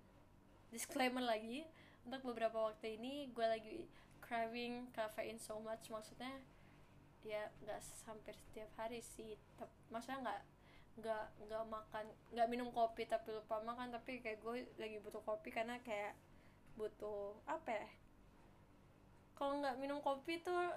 Disclaimer 0.71 1.21
lagi 1.21 1.67
untuk 2.07 2.33
beberapa 2.33 2.71
waktu 2.71 2.97
ini 2.97 3.29
gue 3.29 3.45
lagi 3.45 3.77
craving 4.23 4.89
caffeine 4.95 5.37
so 5.41 5.59
much. 5.59 5.91
Maksudnya 5.91 6.31
ya 7.21 7.51
nggak 7.61 7.79
hampir 8.07 8.33
setiap 8.33 8.71
hari 8.79 9.03
sih. 9.03 9.35
Tapi 9.59 9.73
masa 9.91 10.17
nggak 10.17 10.41
nggak 10.91 11.25
nggak 11.47 11.63
makan 11.71 12.05
nggak 12.35 12.47
minum 12.49 12.69
kopi 12.71 13.05
tapi 13.05 13.35
lupa 13.35 13.59
makan. 13.61 13.91
Tapi 13.91 14.23
kayak 14.23 14.39
gue 14.39 14.65
lagi 14.79 14.97
butuh 15.03 15.21
kopi 15.21 15.51
karena 15.51 15.77
kayak 15.83 16.15
butuh 16.79 17.35
apa 17.45 17.69
ya? 17.69 17.87
Kalau 19.35 19.59
nggak 19.59 19.77
minum 19.77 19.99
kopi 19.99 20.39
tuh 20.39 20.71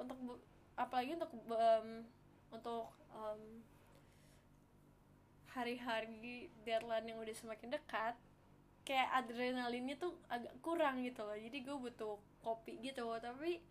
untuk 0.00 0.40
apalagi 0.74 1.14
untuk 1.14 1.30
um, 1.52 1.88
untuk 2.50 2.90
um, 3.14 3.62
hari-hari 5.54 6.50
deadline 6.66 7.06
yang 7.14 7.18
udah 7.22 7.34
semakin 7.34 7.78
dekat 7.78 8.18
kayak 8.84 9.08
adrenalinnya 9.16 9.96
tuh 9.96 10.12
agak 10.28 10.52
kurang 10.60 11.00
gitu 11.00 11.24
loh. 11.24 11.38
Jadi 11.38 11.64
gue 11.64 11.76
butuh 11.78 12.20
kopi 12.44 12.82
gitu. 12.84 13.08
Tapi 13.16 13.62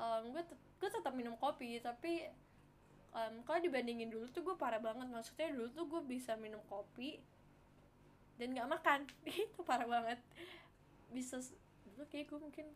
um, 0.00 0.22
gue 0.34 0.42
gue 0.76 0.90
tetap 0.90 1.14
minum 1.14 1.38
kopi 1.38 1.78
tapi 1.78 2.26
um, 3.14 3.40
kalau 3.46 3.62
dibandingin 3.62 4.10
dulu 4.10 4.26
tuh 4.32 4.42
gue 4.42 4.56
parah 4.58 4.82
banget. 4.82 5.06
Maksudnya 5.06 5.54
dulu 5.54 5.68
tuh 5.70 5.84
gue 5.86 6.02
bisa 6.18 6.34
minum 6.34 6.60
kopi 6.66 7.22
dan 8.40 8.56
nggak 8.56 8.68
makan. 8.68 9.00
Itu 9.28 9.62
parah 9.62 9.86
banget. 9.86 10.18
Bisa 11.14 11.38
dulu 11.86 12.02
kayak 12.10 12.26
gue 12.32 12.40
mungkin 12.42 12.66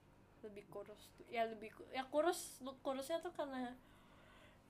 lebih 0.41 0.65
kurus 0.73 1.13
ya 1.29 1.45
lebih 1.45 1.69
ya 1.93 2.01
kurus 2.09 2.61
kurusnya 2.81 3.21
tuh 3.21 3.33
karena 3.37 3.77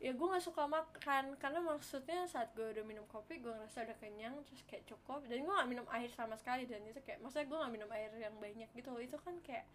ya 0.00 0.16
gue 0.16 0.26
nggak 0.32 0.40
suka 0.40 0.64
makan 0.64 1.36
karena 1.36 1.60
maksudnya 1.60 2.24
saat 2.24 2.56
gue 2.56 2.64
udah 2.72 2.84
minum 2.88 3.04
kopi 3.04 3.36
gue 3.36 3.52
ngerasa 3.52 3.84
udah 3.84 3.96
kenyang 4.00 4.32
terus 4.48 4.64
kayak 4.64 4.88
cukup. 4.88 5.20
Dan 5.28 5.44
gue 5.44 5.52
nggak 5.52 5.68
minum 5.68 5.86
air 5.92 6.08
sama 6.16 6.40
sekali 6.40 6.64
dan 6.64 6.80
itu 6.88 6.96
kayak 7.04 7.20
maksudnya 7.20 7.44
gue 7.44 7.58
nggak 7.60 7.72
minum 7.76 7.90
air 7.92 8.08
yang 8.16 8.32
banyak 8.40 8.68
gitu 8.72 8.96
itu 8.96 9.16
kan 9.20 9.36
kayak 9.44 9.68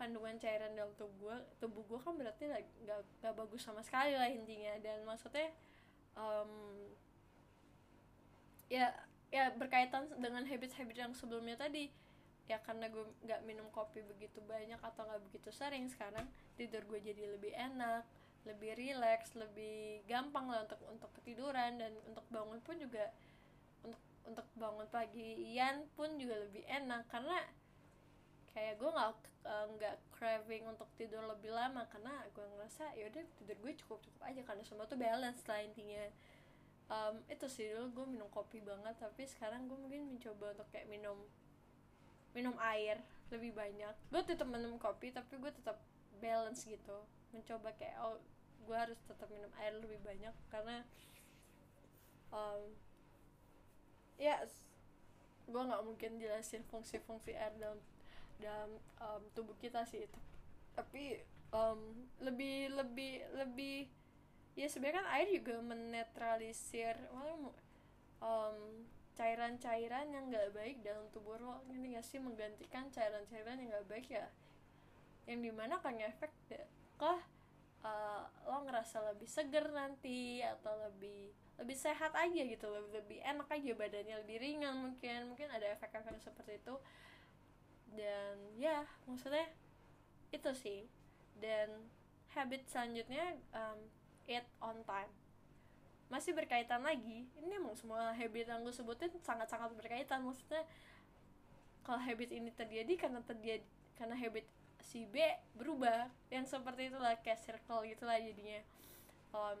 kandungan 0.00 0.36
cairan 0.40 0.72
dalam 0.76 0.92
tubuh 0.96 1.12
gue 1.20 1.36
tubuh 1.60 1.84
gue 1.84 2.00
kan 2.00 2.16
berarti 2.16 2.48
nggak 2.48 2.64
nggak 3.20 3.34
bagus 3.36 3.60
sama 3.68 3.84
sekali 3.84 4.16
lah 4.16 4.32
intinya. 4.32 4.80
Dan 4.80 5.04
maksudnya 5.04 5.52
um, 6.16 6.52
ya 8.72 8.96
ya 9.28 9.52
berkaitan 9.60 10.08
dengan 10.16 10.48
habit-habit 10.48 10.96
yang 10.96 11.12
sebelumnya 11.12 11.60
tadi. 11.60 11.92
Ya 12.48 12.64
karena 12.64 12.88
gue 12.88 13.04
nggak 13.28 13.44
minum 13.44 13.68
kopi 13.76 14.00
begitu 14.08 14.40
banyak 14.40 14.80
atau 14.80 15.04
nggak 15.04 15.20
begitu 15.28 15.52
sering 15.52 15.84
sekarang 15.92 16.24
tidur 16.56 16.80
gue 16.88 16.96
jadi 17.04 17.36
lebih 17.36 17.52
enak 17.52 18.06
lebih 18.46 18.78
rileks 18.78 19.34
lebih 19.34 20.06
gampang 20.06 20.46
lah 20.46 20.62
untuk 20.62 20.78
untuk 20.86 21.10
ketiduran 21.20 21.82
dan 21.82 21.92
untuk 22.06 22.22
bangun 22.30 22.62
pun 22.62 22.78
juga 22.78 23.10
untuk 23.82 24.00
untuk 24.22 24.46
bangun 24.54 24.86
pagi 24.88 25.54
Ian 25.54 25.90
pun 25.98 26.14
juga 26.14 26.38
lebih 26.46 26.62
enak 26.70 27.10
karena 27.10 27.42
kayak 28.56 28.80
gue 28.80 28.88
nggak 28.88 29.12
eh, 29.44 29.66
nggak 29.76 29.94
uh, 30.00 30.02
craving 30.16 30.64
untuk 30.64 30.88
tidur 30.96 31.20
lebih 31.28 31.52
lama 31.52 31.84
karena 31.92 32.24
gue 32.32 32.40
ngerasa 32.56 32.96
ya 32.96 33.04
udah 33.12 33.24
tidur 33.36 33.56
gue 33.60 33.72
cukup 33.84 34.00
cukup 34.00 34.22
aja 34.24 34.40
karena 34.40 34.64
semua 34.64 34.88
tuh 34.88 34.96
balance 34.96 35.44
lah 35.44 35.60
intinya. 35.60 36.08
Um, 36.86 37.18
itu 37.26 37.50
sih 37.50 37.66
dulu 37.74 37.86
gue 37.92 38.06
minum 38.14 38.30
kopi 38.30 38.62
banget 38.62 38.94
tapi 38.96 39.26
sekarang 39.26 39.66
gue 39.66 39.74
mungkin 39.74 40.06
mencoba 40.06 40.54
untuk 40.54 40.70
kayak 40.70 40.86
minum 40.88 41.18
minum 42.32 42.56
air 42.62 43.04
lebih 43.28 43.52
banyak. 43.52 43.92
Gue 44.08 44.22
tetap 44.24 44.48
minum 44.48 44.80
kopi 44.80 45.12
tapi 45.12 45.36
gue 45.36 45.52
tetap 45.52 45.76
balance 46.22 46.64
gitu. 46.64 47.04
Mencoba 47.36 47.76
kayak 47.76 48.00
oh 48.00 48.16
gue 48.66 48.76
harus 48.76 48.98
tetap 49.06 49.30
minum 49.30 49.50
air 49.62 49.72
lebih 49.78 50.02
banyak 50.02 50.34
karena 50.50 50.82
um, 52.34 52.74
ya 54.18 54.42
yes, 54.42 54.66
gue 55.46 55.62
nggak 55.62 55.84
mungkin 55.86 56.18
jelasin 56.18 56.66
fungsi-fungsi 56.66 57.38
air 57.38 57.54
dalam 57.56 57.78
dalam 58.42 58.70
um, 59.00 59.22
tubuh 59.32 59.54
kita 59.62 59.86
sih 59.88 60.04
tapi 60.74 61.22
um, 61.54 61.80
lebih 62.20 62.74
lebih 62.74 63.24
lebih 63.32 63.88
ya 64.58 64.66
sebenarnya 64.68 65.04
kan 65.04 65.08
air 65.16 65.28
juga 65.30 65.54
menetralisir 65.62 66.96
um, 68.20 68.58
cairan-cairan 69.16 70.12
yang 70.12 70.28
nggak 70.28 70.52
baik 70.52 70.76
dalam 70.84 71.08
tubuh 71.08 71.40
lo 71.40 71.64
ini 71.72 71.96
gak 71.96 72.04
sih? 72.04 72.20
Menggantikan 72.20 72.92
cairan-cairan 72.92 73.56
yang 73.56 73.68
nggak 73.72 73.88
baik 73.88 74.08
ya 74.12 74.28
yang 75.26 75.42
di 75.42 75.50
mana 75.50 75.82
kan 75.82 75.98
efek 75.98 76.30
kah 76.96 77.18
uh, 77.84 78.24
lo 78.46 78.64
ngerasa 78.64 79.02
lebih 79.12 79.28
seger 79.28 79.68
nanti 79.72 80.40
atau 80.40 80.72
lebih 80.88 81.34
lebih 81.56 81.76
sehat 81.76 82.12
aja 82.12 82.42
gitu 82.44 82.68
lebih 82.68 82.92
lebih 83.00 83.18
enak 83.24 83.48
aja 83.48 83.72
badannya 83.72 84.16
lebih 84.24 84.36
ringan 84.40 84.76
mungkin 84.76 85.32
mungkin 85.32 85.48
ada 85.48 85.72
efek-efek 85.76 86.20
seperti 86.20 86.60
itu. 86.60 86.74
Dan 87.96 88.36
ya 88.60 88.84
maksudnya 89.08 89.48
itu 90.32 90.50
sih. 90.52 90.84
Dan 91.36 91.88
habit 92.36 92.68
selanjutnya 92.68 93.40
um, 93.56 93.80
eat 94.28 94.44
on 94.60 94.84
time. 94.84 95.12
Masih 96.12 96.36
berkaitan 96.36 96.84
lagi. 96.84 97.26
Ini 97.40 97.56
emang 97.56 97.74
semua 97.74 98.12
habit 98.12 98.46
yang 98.46 98.62
gue 98.62 98.74
sebutin 98.74 99.10
sangat-sangat 99.24 99.72
berkaitan. 99.74 100.22
Maksudnya 100.22 100.62
kalau 101.82 101.98
habit 102.02 102.30
ini 102.34 102.52
terjadi 102.52 102.92
karena 102.98 103.24
terjadi 103.24 103.64
karena 103.96 104.12
habit 104.18 104.44
si 104.86 105.04
B 105.10 105.18
berubah. 105.58 106.06
Yang 106.30 106.54
seperti 106.54 106.94
itulah 106.94 107.18
kayak 107.20 107.42
circle 107.42 107.82
gitulah 107.82 108.18
jadinya. 108.22 108.62
Um, 109.34 109.60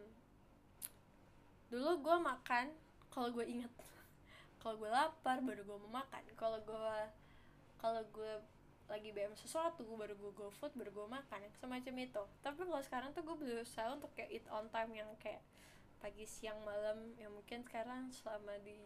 dulu 1.66 1.98
gue 1.98 2.16
makan 2.22 2.70
kalau 3.10 3.34
gue 3.34 3.42
inget 3.42 3.72
kalau 4.62 4.78
gue 4.78 4.86
lapar 4.86 5.42
baru 5.42 5.66
gue 5.66 5.78
mau 5.86 6.02
makan. 6.02 6.22
Kalau 6.38 6.58
gue 6.62 6.94
kalau 7.82 8.02
gue 8.14 8.32
lagi 8.86 9.10
BM 9.10 9.34
sesuatu 9.34 9.82
baru 9.98 10.14
gue 10.14 10.30
go 10.30 10.48
food 10.54 10.70
baru 10.78 10.94
gue 10.94 11.06
makan. 11.10 11.42
Semacam 11.58 11.94
itu. 11.98 12.22
Tapi 12.40 12.62
kalau 12.62 12.82
sekarang 12.86 13.10
tuh 13.10 13.26
gue 13.26 13.36
berusaha 13.36 13.90
untuk 13.90 14.14
kayak 14.14 14.30
eat 14.30 14.46
on 14.54 14.70
time 14.70 14.94
yang 14.94 15.10
kayak 15.18 15.42
pagi 15.98 16.22
siang 16.22 16.62
malam. 16.62 17.14
Yang 17.18 17.32
mungkin 17.34 17.66
sekarang 17.66 18.14
selama 18.14 18.54
di 18.62 18.78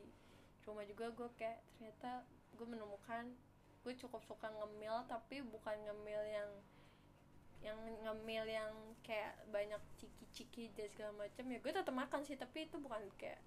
rumah 0.64 0.85
juga 0.88 1.12
gue 1.12 1.29
kayak 1.37 1.61
ternyata 1.76 2.24
gue 2.57 2.66
menemukan 2.68 3.29
gue 3.81 3.95
cukup 3.97 4.21
suka 4.29 4.53
ngemil 4.53 5.09
tapi 5.09 5.40
bukan 5.40 5.77
ngemil 5.88 6.23
yang 6.29 6.51
yang 7.61 7.77
ngemil 8.05 8.45
yang 8.49 8.73
kayak 9.05 9.37
banyak 9.53 9.81
ciki-ciki 10.01 10.73
dan 10.73 10.88
segala 10.88 11.12
macam 11.29 11.45
ya 11.45 11.59
gue 11.61 11.73
tetap 11.73 11.93
makan 11.93 12.21
sih 12.25 12.37
tapi 12.37 12.69
itu 12.69 12.81
bukan 12.81 13.05
kayak 13.21 13.40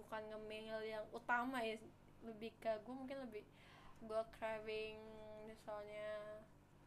bukan 0.00 0.22
ngemil 0.32 0.78
yang 0.86 1.04
utama 1.12 1.62
ya. 1.62 1.76
Lebih 2.20 2.52
ke 2.60 2.72
gue 2.84 2.94
mungkin 2.94 3.18
lebih 3.24 3.44
gue 4.00 4.22
craving 4.36 4.96
misalnya 5.48 6.40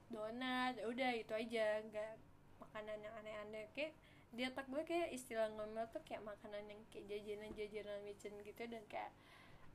donat 0.10 0.78
ya 0.78 0.86
udah 0.90 1.12
itu 1.14 1.34
aja 1.34 1.82
nggak 1.90 2.14
makanan 2.62 2.98
yang 3.02 3.14
aneh-aneh. 3.22 3.66
Kayak 3.74 3.94
di 4.34 4.42
otak 4.50 4.66
gue 4.66 4.82
kayak 4.86 5.14
istilah 5.14 5.50
ngemil 5.54 5.86
tuh 5.94 6.02
kayak 6.06 6.26
makanan 6.26 6.66
yang 6.66 6.82
kayak 6.90 7.06
jajanan-jajanan 7.10 8.02
micin 8.02 8.34
gitu 8.42 8.64
dan 8.66 8.82
kayak 8.90 9.14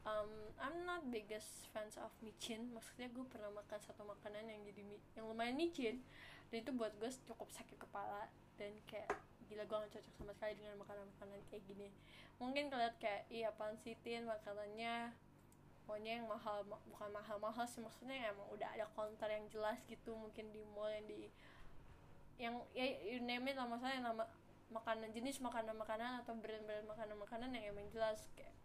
um, 0.09 0.31
I'm 0.57 0.89
not 0.89 1.05
biggest 1.13 1.69
fans 1.71 2.01
of 2.01 2.11
micin. 2.25 2.73
Maksudnya 2.73 3.13
gue 3.13 3.25
pernah 3.29 3.53
makan 3.53 3.79
satu 3.85 4.03
makanan 4.09 4.49
yang 4.49 4.61
jadi 4.65 4.83
yang 5.21 5.29
lumayan 5.29 5.55
micin. 5.55 6.01
Dan 6.49 6.65
itu 6.65 6.73
buat 6.73 6.97
gue 6.97 7.11
cukup 7.29 7.49
sakit 7.53 7.77
kepala. 7.77 8.33
Dan 8.57 8.73
kayak 8.89 9.13
gila 9.49 9.65
gue 9.65 9.77
gak 9.77 9.93
cocok 10.01 10.13
sama 10.17 10.33
sekali 10.37 10.53
dengan 10.57 10.77
makanan-makanan 10.81 11.41
kayak 11.53 11.65
gini. 11.69 11.89
Mungkin 12.41 12.73
kalian 12.73 12.95
kayak 12.97 13.23
iya 13.29 13.53
pansitin 13.53 14.25
makanannya? 14.25 15.13
Pokoknya 15.85 16.21
yang 16.21 16.29
mahal 16.29 16.65
bukan 16.69 17.11
mahal-mahal 17.13 17.65
sih. 17.69 17.81
Maksudnya 17.81 18.33
emang 18.33 18.49
udah 18.53 18.69
ada 18.77 18.87
counter 18.93 19.29
yang 19.29 19.47
jelas 19.53 19.79
gitu. 19.89 20.17
Mungkin 20.17 20.53
di 20.53 20.63
mall 20.73 20.93
yang 20.93 21.07
di 21.09 21.21
yang 22.39 22.55
ya 22.73 22.87
you 23.05 23.21
name 23.25 23.49
it 23.49 23.57
lah. 23.57 23.69
Maksudnya 23.69 24.05
nama 24.05 24.25
makanan 24.69 25.09
jenis 25.17 25.41
makanan-makanan 25.41 26.21
atau 26.25 26.37
brand-brand 26.37 26.85
makanan-makanan 26.85 27.57
yang 27.57 27.73
emang 27.73 27.89
jelas. 27.89 28.29
Kayak 28.37 28.58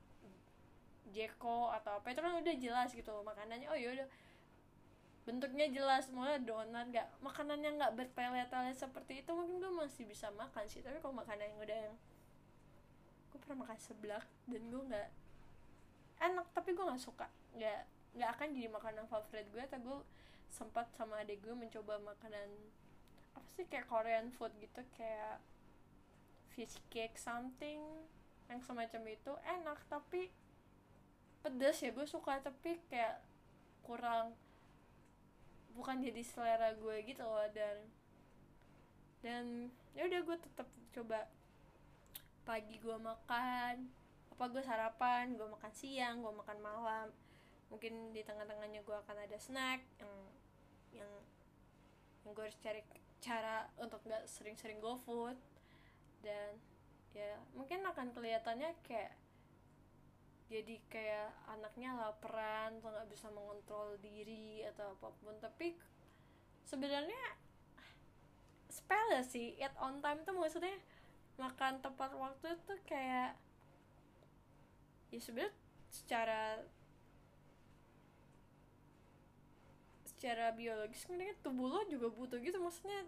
Jeko 1.13 1.69
atau 1.69 2.01
apa 2.01 2.09
itu 2.09 2.19
kan 2.19 2.33
udah 2.41 2.55
jelas 2.57 2.89
gitu 2.91 3.13
makanannya 3.21 3.69
oh 3.69 3.77
yaudah. 3.77 4.09
Bentuknya 5.23 5.71
jelas 5.71 6.11
malah 6.11 6.35
donat 6.41 6.91
nggak 6.91 7.07
makanan 7.23 7.63
yang 7.63 7.79
nggak 7.79 7.95
bertele-tele 7.95 8.75
seperti 8.75 9.23
itu 9.23 9.31
mungkin 9.31 9.63
gue 9.63 9.71
masih 9.71 10.03
bisa 10.03 10.27
makan 10.35 10.67
sih 10.67 10.83
tapi 10.83 10.99
kalau 10.99 11.15
makanan 11.15 11.47
yang 11.47 11.59
udah 11.63 11.77
yang 11.87 11.95
gue 13.31 13.39
pernah 13.39 13.63
makan 13.63 13.77
seblak 13.79 14.25
dan 14.51 14.61
gue 14.67 14.81
nggak 14.89 15.09
enak 16.27 16.47
tapi 16.51 16.75
gue 16.75 16.83
nggak 16.83 16.99
suka. 16.99 17.31
Nggak 17.55 17.87
nggak 18.13 18.29
akan 18.35 18.47
jadi 18.51 18.69
makanan 18.69 19.05
favorit 19.07 19.47
gue 19.49 19.63
tapi 19.69 19.83
gue 19.87 20.01
sempat 20.53 20.85
sama 20.93 21.25
adik 21.25 21.41
gue 21.41 21.55
mencoba 21.57 21.97
makanan 22.03 22.45
apa 23.33 23.47
sih 23.57 23.65
kayak 23.65 23.89
Korean 23.89 24.29
food 24.37 24.53
gitu 24.61 24.85
kayak 24.93 25.41
fish 26.53 26.77
cake 26.93 27.17
something 27.17 27.81
yang 28.45 28.61
semacam 28.61 29.01
itu 29.09 29.33
enak 29.41 29.81
tapi 29.89 30.29
pedes 31.43 31.83
ya 31.83 31.91
gue 31.91 32.07
suka 32.07 32.39
tapi 32.39 32.79
kayak 32.87 33.19
kurang 33.83 34.31
bukan 35.75 35.99
jadi 35.99 36.23
selera 36.23 36.71
gue 36.71 37.03
gitu 37.03 37.21
loh 37.27 37.43
dan 37.51 37.77
dan 39.19 39.45
ya 39.91 40.07
udah 40.07 40.21
gue 40.23 40.37
tetap 40.39 40.67
coba 40.95 41.27
pagi 42.47 42.79
gue 42.79 42.95
makan 42.95 43.91
apa 44.33 44.43
gue 44.49 44.63
sarapan 44.63 45.35
gue 45.35 45.47
makan 45.47 45.73
siang 45.75 46.23
gue 46.23 46.33
makan 46.33 46.59
malam 46.63 47.07
mungkin 47.67 48.15
di 48.15 48.21
tengah-tengahnya 48.23 48.85
gue 48.85 48.97
akan 49.03 49.17
ada 49.27 49.37
snack 49.39 49.83
yang 49.99 50.13
yang 50.93 51.11
yang 52.23 52.31
gue 52.31 52.43
harus 52.47 52.59
cari 52.63 52.81
cara 53.23 53.67
untuk 53.79 53.99
nggak 54.03 54.27
sering-sering 54.27 54.79
go 54.83 54.99
food 55.03 55.35
dan 56.23 56.55
ya 57.15 57.39
mungkin 57.55 57.83
akan 57.87 58.11
kelihatannya 58.11 58.75
kayak 58.83 59.15
jadi 60.51 60.75
kayak 60.91 61.29
anaknya 61.49 61.95
laparan 61.95 62.77
atau 62.79 62.91
nggak 62.91 63.09
bisa 63.09 63.27
mengontrol 63.31 63.95
diri 64.03 64.63
atau 64.73 64.93
apa 64.95 65.09
pun. 65.23 65.35
Tapi 65.39 65.75
sebenarnya 66.67 67.23
sepele 68.67 69.21
sih 69.23 69.53
eat 69.61 69.73
on 69.77 70.01
time 70.01 70.25
tuh 70.25 70.33
maksudnya 70.33 70.73
makan 71.37 71.81
tepat 71.81 72.13
waktu 72.17 72.57
itu 72.57 72.73
kayak 72.89 73.37
ya 75.13 75.19
sebenarnya 75.21 75.53
secara 75.93 76.43
secara 80.09 80.55
biologis 80.55 81.05
sebenarnya 81.05 81.35
tubuh 81.45 81.67
lo 81.69 81.81
juga 81.89 82.07
butuh 82.09 82.39
gitu. 82.41 82.57
Maksudnya 82.57 83.05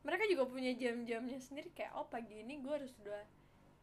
mereka 0.00 0.24
juga 0.26 0.48
punya 0.48 0.72
jam-jamnya 0.72 1.38
sendiri 1.40 1.68
kayak 1.76 1.92
oh 1.92 2.08
pagi 2.08 2.40
ini 2.40 2.60
gue 2.60 2.72
harus 2.72 2.92
udah 3.04 3.24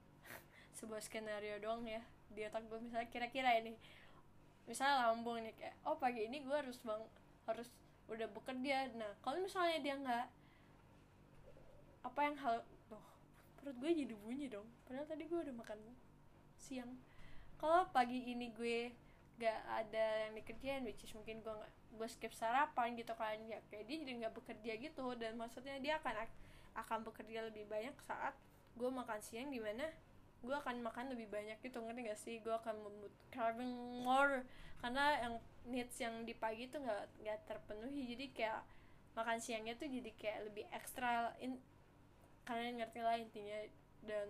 sebuah 0.81 1.01
skenario 1.05 1.61
doang 1.61 1.85
ya 1.85 2.01
di 2.31 2.41
otak 2.45 2.63
gue 2.67 2.79
misalnya 2.79 3.09
kira-kira 3.09 3.55
ini 3.59 3.75
misalnya 4.67 5.09
lambung 5.09 5.39
nih 5.39 5.55
kayak 5.55 5.75
oh 5.87 5.95
pagi 5.95 6.27
ini 6.27 6.43
gue 6.43 6.55
harus 6.55 6.77
bang 6.83 7.01
harus 7.47 7.71
udah 8.07 8.27
bekerja. 8.31 8.91
Nah 8.95 9.11
kalau 9.23 9.39
misalnya 9.43 9.77
dia 9.79 9.95
nggak 9.95 10.25
apa 12.07 12.19
yang 12.23 12.37
hal 12.39 12.55
tuh 12.87 13.03
perut 13.59 13.75
gue 13.79 13.91
jadi 14.03 14.15
bunyi 14.15 14.47
dong. 14.51 14.67
Padahal 14.87 15.07
tadi 15.07 15.23
gue 15.27 15.39
udah 15.39 15.55
makan 15.55 15.79
siang. 16.59 16.91
Kalau 17.57 17.87
pagi 17.89 18.21
ini 18.27 18.53
gue 18.53 18.93
gak 19.37 19.61
ada 19.69 20.29
yang 20.29 20.33
dikerjain 20.33 20.81
which 20.81 21.05
is 21.05 21.13
mungkin 21.13 21.45
gue 21.45 21.53
nggak 21.53 21.73
gue 21.97 22.07
skip 22.09 22.33
sarapan 22.33 22.97
gitu 22.97 23.13
kan 23.13 23.37
ya 23.45 23.61
kayak 23.69 23.85
dia 23.85 23.97
jadi 24.01 24.11
nggak 24.25 24.33
bekerja 24.35 24.71
gitu. 24.79 25.05
Dan 25.15 25.39
maksudnya 25.39 25.79
dia 25.79 25.99
akan 25.99 26.27
akan 26.77 26.99
bekerja 27.07 27.47
lebih 27.49 27.65
banyak 27.67 27.95
saat 28.05 28.35
gue 28.77 28.89
makan 28.89 29.19
siang 29.23 29.49
di 29.49 29.57
mana 29.57 29.89
gue 30.43 30.55
akan 30.55 30.85
makan 30.85 31.13
lebih 31.13 31.27
banyak 31.29 31.57
gitu 31.61 31.81
ngerti 31.81 32.01
gak 32.07 32.19
sih? 32.19 32.35
Gue 32.41 32.53
akan 32.53 32.75
membuat 32.81 33.13
craving 33.33 33.73
more. 34.05 34.45
Karena 34.77 35.17
yang 35.21 35.35
needs 35.67 35.97
yang 35.97 36.23
di 36.23 36.37
pagi 36.37 36.69
tuh 36.69 36.81
nggak 36.85 37.25
nggak 37.25 37.39
terpenuhi. 37.49 38.13
Jadi 38.13 38.25
kayak 38.33 38.61
makan 39.17 39.41
siangnya 39.41 39.73
tuh 39.75 39.89
jadi 39.89 40.11
kayak 40.13 40.39
lebih 40.51 40.65
ekstra 40.69 41.33
in 41.41 41.57
kalian 42.45 42.79
ngerti 42.79 42.99
lah 43.01 43.17
intinya. 43.17 43.59
Dan 44.05 44.27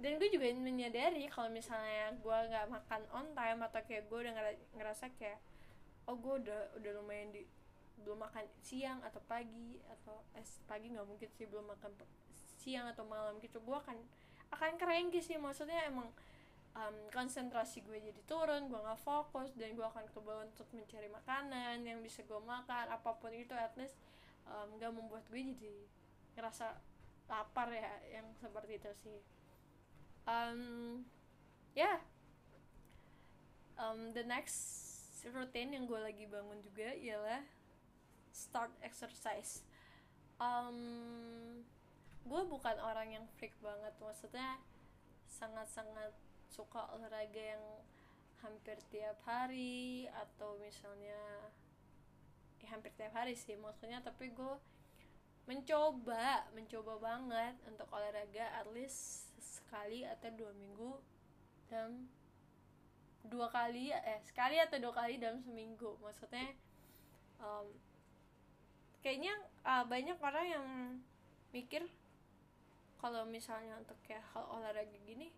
dan 0.00 0.16
gue 0.16 0.28
juga 0.32 0.48
menyadari 0.56 1.28
kalau 1.28 1.52
misalnya 1.52 2.16
gue 2.16 2.36
nggak 2.48 2.66
makan 2.72 3.02
on 3.12 3.28
time 3.36 3.60
atau 3.68 3.80
kayak 3.84 4.08
gue 4.08 4.18
udah 4.24 4.32
ngerasa 4.72 5.12
kayak 5.20 5.36
oh 6.08 6.16
gue 6.16 6.40
udah 6.40 6.60
udah 6.80 6.92
lumayan 6.96 7.28
di 7.36 7.44
belum 8.00 8.16
makan 8.16 8.48
siang 8.64 9.04
atau 9.04 9.20
pagi 9.28 9.76
atau 9.84 10.24
eh 10.32 10.46
pagi 10.64 10.88
nggak 10.88 11.04
mungkin 11.04 11.28
sih 11.36 11.44
belum 11.44 11.68
makan 11.68 11.92
siang 12.60 12.84
atau 12.92 13.08
malam 13.08 13.40
gitu 13.40 13.56
gue 13.64 13.76
akan 13.76 13.96
akan 14.52 14.76
kerengki 14.76 15.24
sih. 15.24 15.40
Maksudnya 15.40 15.88
emang 15.88 16.12
um, 16.76 16.96
konsentrasi 17.08 17.80
gue 17.80 17.96
jadi 17.96 18.20
turun 18.28 18.68
gue 18.68 18.76
nggak 18.76 19.00
fokus 19.00 19.56
dan 19.56 19.72
gue 19.72 19.86
akan 19.86 20.04
kebawa 20.12 20.44
untuk 20.44 20.68
mencari 20.76 21.08
makanan 21.08 21.80
yang 21.88 22.04
bisa 22.04 22.20
gue 22.28 22.40
makan 22.44 22.92
apa 22.92 23.10
pun 23.16 23.32
itu 23.32 23.56
at 23.56 23.72
least 23.80 23.96
nggak 24.76 24.92
um, 24.92 24.96
membuat 25.00 25.24
gue 25.32 25.40
jadi 25.56 25.74
ngerasa 26.36 26.76
lapar 27.30 27.72
ya 27.72 27.88
yang 28.12 28.26
seperti 28.36 28.76
itu 28.76 28.90
sih. 29.00 29.20
Um, 30.28 30.60
ya. 31.72 31.96
Yeah. 31.96 31.98
um, 33.80 34.12
the 34.12 34.22
next 34.28 35.24
routine 35.32 35.72
yang 35.72 35.88
gue 35.88 36.00
lagi 36.00 36.28
bangun 36.28 36.60
juga 36.60 36.92
ialah 37.00 37.42
start 38.32 38.72
exercise. 38.84 39.64
Um, 40.40 41.59
gue 42.30 42.42
bukan 42.46 42.78
orang 42.78 43.10
yang 43.10 43.26
freak 43.34 43.58
banget 43.58 43.90
maksudnya 43.98 44.62
sangat-sangat 45.26 46.14
suka 46.46 46.86
olahraga 46.94 47.58
yang 47.58 47.64
hampir 48.46 48.78
tiap 48.94 49.18
hari 49.26 50.06
atau 50.14 50.54
misalnya 50.62 51.50
ya 52.62 52.70
hampir 52.70 52.94
tiap 52.94 53.12
hari 53.18 53.34
sih 53.34 53.58
maksudnya 53.58 53.98
tapi 53.98 54.30
gue 54.30 54.54
mencoba 55.50 56.46
mencoba 56.54 56.94
banget 57.02 57.58
untuk 57.66 57.90
olahraga 57.90 58.46
at 58.54 58.70
least 58.70 59.26
sekali 59.42 60.06
atau 60.06 60.30
dua 60.30 60.54
minggu 60.54 61.02
dan 61.66 62.06
dua 63.26 63.50
kali 63.50 63.90
eh 63.90 64.20
sekali 64.24 64.56
atau 64.56 64.78
dua 64.80 64.94
kali 64.94 65.20
dalam 65.20 65.42
seminggu. 65.42 65.98
Maksudnya 66.00 66.56
um, 67.42 67.68
kayaknya 69.04 69.34
uh, 69.66 69.84
banyak 69.84 70.16
orang 70.22 70.46
yang 70.46 70.66
mikir 71.52 71.86
kalau 73.00 73.24
misalnya 73.24 73.80
untuk 73.80 73.96
kayak 74.04 74.22
hal 74.36 74.44
olahraga 74.52 74.94
gini 75.08 75.32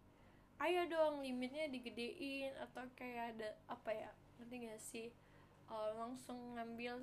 ayo 0.63 0.87
dong 0.87 1.27
limitnya 1.27 1.67
digedein 1.67 2.55
atau 2.63 2.87
kayak 2.95 3.35
ada 3.35 3.51
apa 3.67 3.91
ya 3.91 4.11
ngerti 4.39 4.57
gak 4.67 4.83
sih? 4.83 5.09
Uh, 5.67 5.91
langsung 5.99 6.55
ngambil 6.55 7.03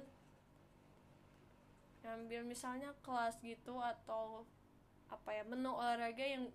ngambil 1.99 2.47
misalnya 2.47 2.95
kelas 3.03 3.35
gitu 3.43 3.75
atau 3.83 4.47
apa 5.11 5.29
ya 5.35 5.43
menu 5.43 5.75
olahraga 5.75 6.23
yang 6.23 6.47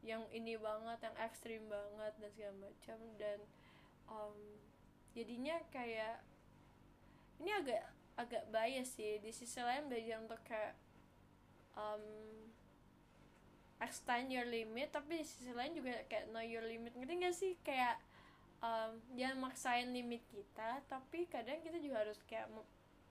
yang 0.00 0.22
ini 0.32 0.56
banget 0.56 0.96
yang 1.02 1.16
ekstrim 1.20 1.66
banget 1.66 2.12
dan 2.16 2.30
segala 2.32 2.54
macam 2.62 2.98
dan 3.18 3.38
um, 4.06 4.36
jadinya 5.12 5.58
kayak 5.68 6.22
ini 7.42 7.52
agak 7.52 7.84
agak 8.16 8.48
bias 8.48 8.96
sih. 8.96 9.20
Di 9.20 9.28
sisi 9.28 9.60
lain 9.60 9.92
belajar 9.92 10.24
untuk 10.24 10.40
kayak 10.46 10.72
um, 11.76 12.00
extend 13.76 14.32
your 14.32 14.48
limit 14.48 14.88
tapi 14.88 15.20
di 15.20 15.26
sisi 15.26 15.52
lain 15.52 15.76
juga 15.76 16.00
kayak 16.08 16.32
know 16.32 16.42
your 16.44 16.64
limit. 16.64 16.96
Ngerti 16.96 17.14
gak 17.20 17.36
sih? 17.36 17.52
Kayak 17.60 18.00
um, 18.64 18.96
jangan 19.14 19.50
maksain 19.50 19.88
limit 19.92 20.24
kita 20.32 20.80
tapi 20.88 21.28
kadang 21.28 21.60
kita 21.60 21.76
juga 21.80 22.04
harus 22.04 22.20
kayak 22.24 22.48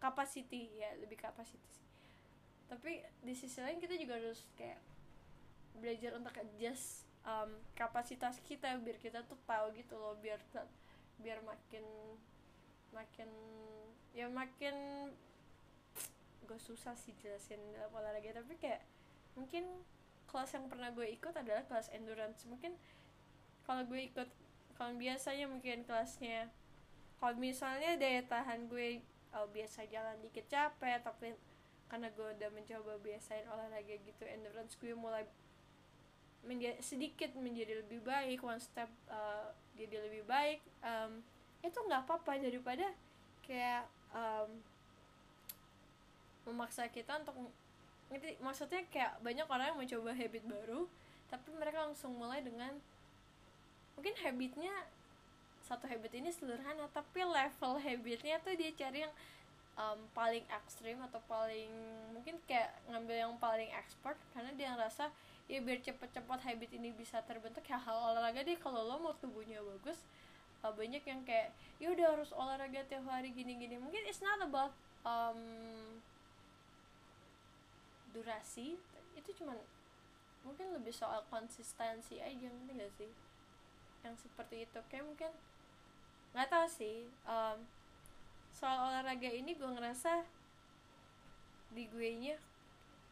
capacity 0.02 0.74
ya 0.78 0.94
lebih 0.98 1.18
capacity 1.22 1.70
sih. 1.70 1.88
Tapi 2.66 3.02
di 3.22 3.34
sisi 3.38 3.62
lain 3.62 3.78
kita 3.78 3.94
juga 3.98 4.18
harus 4.18 4.42
kayak 4.58 4.82
belajar 5.78 6.16
untuk 6.18 6.34
adjust 6.40 7.06
um, 7.28 7.52
kapasitas 7.76 8.40
kita 8.46 8.80
biar 8.80 8.98
kita 9.02 9.26
tuh 9.28 9.38
tahu 9.44 9.76
gitu 9.76 9.98
loh 10.00 10.16
biar 10.22 10.40
biar 11.20 11.40
makin 11.44 11.84
makin 12.96 13.30
ya 14.16 14.32
makin 14.32 14.76
gak 16.46 16.62
susah 16.62 16.94
sih 16.96 17.12
jelasin 17.20 17.60
dalam 17.76 17.92
olahraga 17.92 18.40
tapi 18.40 18.56
kayak 18.56 18.80
mungkin 19.36 19.66
kelas 20.30 20.52
yang 20.58 20.66
pernah 20.68 20.90
gue 20.92 21.08
ikut 21.10 21.34
adalah 21.34 21.64
kelas 21.66 21.90
endurance. 21.94 22.44
Mungkin 22.46 22.76
kalau 23.66 23.84
gue 23.88 24.02
ikut 24.06 24.30
kalau 24.76 24.94
biasanya 25.00 25.48
mungkin 25.48 25.88
kelasnya 25.88 26.52
kalau 27.18 27.36
misalnya 27.40 27.96
daya 27.96 28.22
tahan 28.28 28.68
gue 28.68 29.02
oh, 29.34 29.48
biasa 29.50 29.88
jalan 29.88 30.20
dikit 30.22 30.46
capek 30.52 31.02
tapi 31.02 31.34
karena 31.88 32.12
gue 32.12 32.28
udah 32.38 32.50
mencoba 32.52 32.98
biasain 33.02 33.46
olahraga 33.48 33.96
gitu 33.96 34.24
endurance 34.26 34.76
gue 34.78 34.94
mulai 34.94 35.24
menjadi 36.46 36.78
sedikit 36.82 37.34
menjadi 37.34 37.82
lebih 37.82 38.06
baik 38.06 38.44
one 38.46 38.62
step 38.62 38.90
uh, 39.10 39.50
jadi 39.74 40.06
lebih 40.06 40.28
baik 40.30 40.62
um, 40.86 41.24
itu 41.66 41.74
nggak 41.74 42.06
apa-apa 42.06 42.38
daripada 42.38 42.86
kayak 43.42 43.90
um, 44.14 44.62
memaksa 46.46 46.86
kita 46.94 47.18
untuk 47.18 47.50
ngerti? 48.14 48.38
Maksudnya 48.42 48.82
kayak 48.94 49.18
banyak 49.22 49.48
orang 49.50 49.74
yang 49.74 49.80
mencoba 49.80 50.12
habit 50.14 50.44
baru 50.46 50.86
tapi 51.26 51.50
mereka 51.58 51.90
langsung 51.90 52.14
mulai 52.16 52.40
dengan 52.46 52.72
mungkin 53.98 54.14
habitnya 54.22 54.72
satu 55.66 55.90
habit 55.90 56.14
ini 56.14 56.30
sederhana 56.30 56.86
tapi 56.94 57.26
level 57.26 57.82
habitnya 57.82 58.38
tuh 58.46 58.54
dia 58.54 58.70
cari 58.78 59.02
yang 59.02 59.14
um, 59.80 60.00
paling 60.14 60.46
ekstrim 60.54 61.02
atau 61.02 61.18
paling 61.26 61.72
mungkin 62.14 62.38
kayak 62.46 62.70
ngambil 62.92 63.18
yang 63.18 63.34
paling 63.42 63.70
expert 63.74 64.18
karena 64.32 64.52
dia 64.54 64.70
ngerasa 64.78 65.10
ya 65.46 65.62
biar 65.62 65.82
cepet-cepet 65.82 66.40
habit 66.42 66.70
ini 66.74 66.90
bisa 66.94 67.22
terbentuk 67.26 67.62
ya 67.66 67.78
hal 67.78 68.14
olahraga 68.14 68.42
deh. 68.42 68.58
Kalau 68.58 68.82
lo 68.82 68.98
mau 68.98 69.14
tubuhnya 69.18 69.62
bagus 69.62 69.98
uh, 70.66 70.74
banyak 70.74 71.04
yang 71.06 71.22
kayak 71.26 71.54
ya 71.78 71.94
udah 71.94 72.18
harus 72.18 72.30
olahraga 72.34 72.82
tiap 72.90 73.06
hari 73.06 73.30
gini-gini. 73.34 73.78
Mungkin 73.78 74.06
it's 74.10 74.22
not 74.22 74.42
about 74.42 74.74
um, 75.06 75.38
durasi 78.16 78.80
itu 79.20 79.30
cuman 79.44 79.60
mungkin 80.48 80.72
lebih 80.72 80.96
soal 80.96 81.26
konsistensi 81.28 82.24
aja 82.24 82.48
ngerti 82.48 82.72
gak 82.80 82.94
sih? 82.96 83.12
Yang 84.08 84.16
seperti 84.24 84.56
itu 84.64 84.80
kayak 84.88 85.04
mungkin 85.04 85.32
nggak 86.36 86.52
tahu 86.52 86.68
sih 86.68 87.08
um, 87.28 87.64
soal 88.52 88.92
olahraga 88.92 89.32
ini 89.32 89.56
gue 89.56 89.68
ngerasa 89.72 90.28
di 91.72 91.88
gue 91.88 92.12
nya 92.20 92.36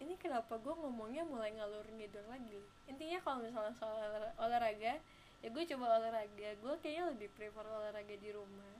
ini 0.04 0.20
kenapa 0.20 0.60
gue 0.60 0.76
ngomongnya 0.76 1.24
mulai 1.24 1.56
ngalur 1.56 1.88
ngidul 1.88 2.28
lagi 2.28 2.60
intinya 2.92 3.24
kalau 3.24 3.40
misalnya 3.40 3.72
soal 3.80 3.96
olahraga 4.36 5.00
ya 5.44 5.48
gue 5.52 5.64
coba 5.76 6.00
olahraga 6.00 6.50
gue 6.56 6.74
kayaknya 6.80 7.04
lebih 7.12 7.30
prefer 7.36 7.68
olahraga 7.68 8.16
di 8.16 8.32
rumah. 8.32 8.80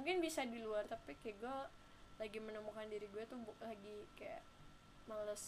Mungkin 0.00 0.24
bisa 0.24 0.44
di 0.48 0.60
luar 0.60 0.88
tapi 0.88 1.12
kayak 1.20 1.36
gue 1.40 1.56
lagi 2.16 2.40
menemukan 2.40 2.88
diri 2.88 3.04
gue 3.12 3.24
tuh 3.28 3.36
lagi 3.60 3.96
kayak 4.16 4.40
males. 5.10 5.44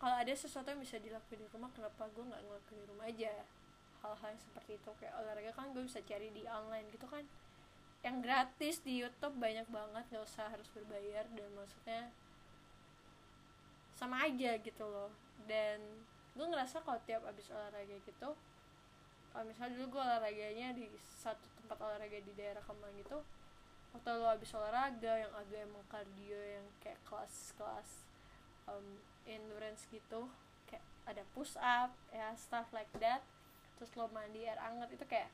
Kalau 0.00 0.16
ada 0.16 0.32
sesuatu 0.32 0.72
yang 0.72 0.80
bisa 0.80 0.96
dilakuin 0.96 1.44
di 1.44 1.48
rumah 1.52 1.68
kenapa 1.76 2.08
gue 2.08 2.24
nggak 2.24 2.40
ngelakuin 2.40 2.78
di 2.80 2.86
rumah 2.88 3.06
aja? 3.08 3.34
Hal-hal 4.00 4.32
seperti 4.40 4.80
itu 4.80 4.90
kayak 4.96 5.12
olahraga 5.20 5.52
kan 5.52 5.76
gue 5.76 5.84
bisa 5.84 6.00
cari 6.00 6.32
di 6.32 6.42
online 6.48 6.88
gitu 6.88 7.04
kan. 7.04 7.24
Yang 8.00 8.16
gratis 8.24 8.76
di 8.80 8.92
YouTube 9.04 9.36
banyak 9.36 9.68
banget 9.68 10.04
nggak 10.08 10.24
usah 10.24 10.48
harus 10.48 10.68
berbayar 10.72 11.28
dan 11.36 11.48
maksudnya 11.52 12.02
sama 13.92 14.24
aja 14.24 14.56
gitu 14.56 14.84
loh. 14.88 15.12
Dan 15.44 15.84
gue 16.32 16.46
ngerasa 16.48 16.80
kalau 16.80 17.00
tiap 17.04 17.20
abis 17.28 17.52
olahraga 17.52 17.96
gitu 18.00 18.32
kalau 19.30 19.44
misalnya 19.46 19.78
dulu 19.78 19.98
gue 19.98 20.02
olahraganya 20.02 20.68
di 20.74 20.84
satu 20.98 21.46
tempat 21.62 21.78
olahraga 21.78 22.18
di 22.18 22.32
daerah 22.34 22.62
Kemang 22.66 22.90
gitu 22.98 23.22
atau 23.90 24.12
lo 24.22 24.26
abis 24.30 24.50
olahraga 24.54 25.12
yang 25.18 25.32
agak 25.34 25.66
emang 25.66 25.86
cardio 25.90 26.38
yang 26.38 26.66
kayak 26.82 26.98
kelas-kelas 27.06 28.09
um, 28.70 28.86
endurance 29.26 29.86
gitu. 29.90 30.30
Kayak 30.70 30.84
ada 31.06 31.22
push 31.34 31.58
up 31.58 31.90
ya 32.14 32.32
stuff 32.38 32.70
like 32.70 32.90
that. 33.02 33.22
Terus 33.78 33.90
lo 33.96 34.06
mandi 34.12 34.46
air 34.46 34.60
hangat 34.60 34.92
itu 34.94 35.04
kayak 35.06 35.28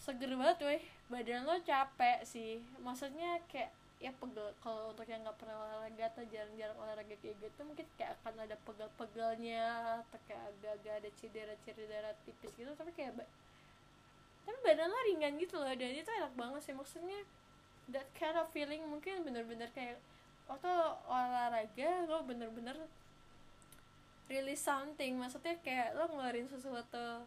seger 0.00 0.32
banget 0.34 0.58
weh. 0.62 0.82
Badan 1.08 1.46
lo 1.46 1.56
capek 1.62 2.26
sih. 2.26 2.62
Maksudnya 2.82 3.40
kayak 3.50 3.70
ya 3.96 4.12
pegel 4.12 4.52
kalau 4.60 4.92
untuk 4.92 5.08
yang 5.08 5.24
nggak 5.24 5.40
pernah 5.40 5.56
olahraga 5.56 6.12
atau 6.12 6.20
jarang-jarang 6.28 6.76
olahraga 6.76 7.16
kayak 7.16 7.32
gitu 7.40 7.60
mungkin 7.64 7.88
kayak 7.96 8.12
akan 8.20 8.44
ada 8.44 8.56
pegel-pegelnya 8.68 9.64
atau 10.04 10.20
kayak 10.28 10.42
agak-agak 10.52 10.94
ada 11.00 11.10
cedera-cedera 11.16 12.10
tipis 12.28 12.52
gitu. 12.54 12.72
Tapi 12.76 12.92
kayak 12.92 13.16
tapi 14.46 14.58
badan 14.62 14.92
lo 14.92 14.98
ringan 15.10 15.34
gitu 15.42 15.58
loh. 15.58 15.72
Dan 15.74 15.90
itu 15.96 16.10
enak 16.12 16.32
banget 16.38 16.60
sih. 16.62 16.74
Maksudnya 16.76 17.24
that 17.90 18.06
kind 18.14 18.36
of 18.38 18.46
feeling 18.50 18.82
mungkin 18.86 19.22
bener-bener 19.26 19.70
kayak 19.74 19.98
waktu 20.46 20.70
olahraga 21.10 22.06
lo 22.06 22.22
bener-bener 22.22 22.78
release 24.30 24.62
something. 24.62 25.18
Maksudnya 25.18 25.58
kayak 25.62 25.94
lo 25.98 26.10
ngeluarin 26.10 26.50
sesuatu 26.50 27.26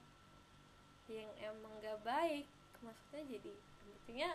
yang 1.09 1.29
emang 1.41 1.73
gak 1.81 1.97
baik 2.05 2.45
maksudnya 2.85 3.23
jadi 3.25 3.53
intinya 3.89 4.29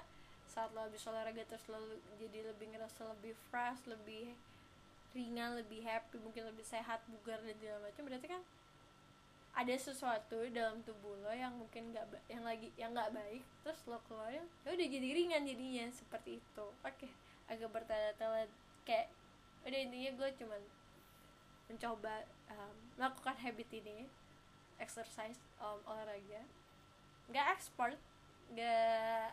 saat 0.51 0.71
lo 0.75 0.87
habis 0.87 1.07
olahraga 1.07 1.43
terus 1.47 1.65
lo 1.71 1.79
jadi 2.19 2.51
lebih 2.51 2.75
ngerasa 2.75 3.07
lebih 3.15 3.33
fresh 3.51 3.87
lebih 3.87 4.35
ringan 5.15 5.55
lebih 5.55 5.87
happy 5.87 6.19
mungkin 6.19 6.51
lebih 6.51 6.67
sehat 6.67 6.99
bugar 7.07 7.39
dan 7.47 7.55
segala 7.63 7.79
macam 7.87 8.03
berarti 8.07 8.27
kan 8.27 8.43
ada 9.55 9.75
sesuatu 9.79 10.51
dalam 10.51 10.83
tubuh 10.83 11.15
lo 11.23 11.31
yang 11.31 11.55
mungkin 11.55 11.95
nggak 11.95 12.11
yang 12.27 12.43
lagi 12.43 12.75
yang 12.75 12.91
nggak 12.91 13.15
baik 13.15 13.43
terus 13.63 13.79
lo 13.87 14.03
keluarin 14.11 14.43
ya 14.67 14.75
udah 14.75 14.89
jadi 14.91 15.09
ringan 15.15 15.47
jadinya 15.47 15.87
seperti 15.95 16.43
itu. 16.43 16.67
Oke 16.83 17.07
agak 17.45 17.71
bertanda-tanda 17.71 18.49
kayak 18.85 19.09
udah 19.65 19.79
intinya 19.81 20.11
gue 20.21 20.31
cuman 20.45 20.63
mencoba 21.73 22.29
um, 22.53 22.77
melakukan 23.01 23.37
habit 23.41 23.69
ini 23.73 24.05
exercise 24.77 25.41
um, 25.59 25.81
olahraga. 25.89 26.45
Nggak 27.33 27.47
expert 27.57 27.99
nggak 28.53 29.33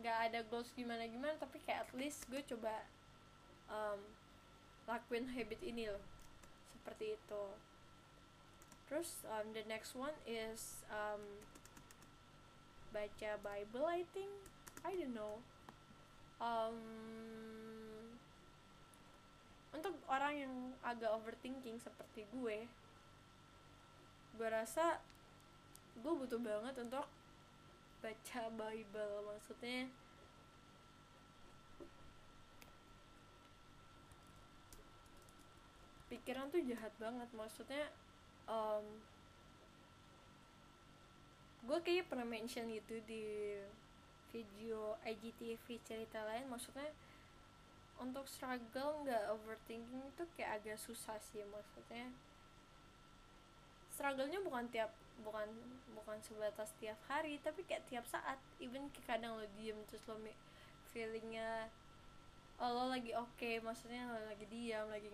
nggak 0.00 0.18
ada 0.32 0.40
goals 0.48 0.72
gimana 0.72 1.04
gimana 1.04 1.36
tapi 1.36 1.60
kayak 1.60 1.84
at 1.84 1.90
least 1.92 2.24
gue 2.32 2.40
coba 2.48 2.88
um, 3.68 4.00
lakuin 4.88 5.28
habit 5.28 5.60
ini 5.60 5.92
loh 5.92 6.04
seperti 6.80 7.20
itu. 7.20 7.44
Terus 8.88 9.24
um, 9.28 9.52
the 9.52 9.64
next 9.68 9.92
one 9.92 10.16
is 10.24 10.84
um, 10.88 11.20
baca 12.92 13.36
Bible 13.44 13.84
I 13.84 14.04
think. 14.16 14.32
I 14.82 14.98
don't 14.98 15.14
know. 15.14 15.38
Um, 16.42 17.31
untuk 19.72 19.96
orang 20.08 20.34
yang 20.36 20.54
agak 20.84 21.10
overthinking 21.16 21.80
seperti 21.80 22.28
gue 22.28 22.68
gue 24.32 24.48
rasa 24.48 25.00
gue 26.00 26.12
butuh 26.12 26.40
banget 26.40 26.74
untuk 26.80 27.04
baca 28.02 28.42
Bible. 28.50 29.16
Maksudnya 29.28 29.86
pikiran 36.08 36.48
tuh 36.48 36.64
jahat 36.64 36.92
banget. 36.96 37.28
Maksudnya 37.36 37.92
um, 38.48 38.86
gue 41.68 41.78
kayaknya 41.84 42.04
pernah 42.08 42.26
mention 42.26 42.66
gitu 42.72 42.98
di 43.04 43.24
video 44.32 44.96
IGTV 45.04 45.78
cerita 45.84 46.24
lain. 46.24 46.48
Maksudnya 46.48 46.88
untuk 48.02 48.26
struggle 48.26 49.06
nggak 49.06 49.30
overthinking 49.30 50.02
itu 50.02 50.24
kayak 50.34 50.60
agak 50.60 50.78
susah 50.82 51.16
sih 51.30 51.46
maksudnya. 51.46 52.10
Struggle-nya 53.94 54.42
bukan 54.42 54.66
tiap 54.74 54.90
bukan 55.22 55.46
bukan 55.94 56.18
sebatas 56.26 56.74
tiap 56.82 56.98
hari 57.06 57.38
tapi 57.40 57.62
kayak 57.62 57.86
tiap 57.86 58.04
saat. 58.10 58.36
Even 58.58 58.90
kadang 59.06 59.38
lo 59.38 59.46
diem 59.56 59.78
terus 59.86 60.02
lo 60.10 60.18
feelingnya 60.92 61.70
oh, 62.60 62.70
lo 62.70 62.84
lagi 62.92 63.10
oke 63.16 63.32
okay, 63.38 63.58
maksudnya 63.58 64.06
lo 64.06 64.20
lagi 64.28 64.44
diam 64.46 64.86
lagi 64.92 65.08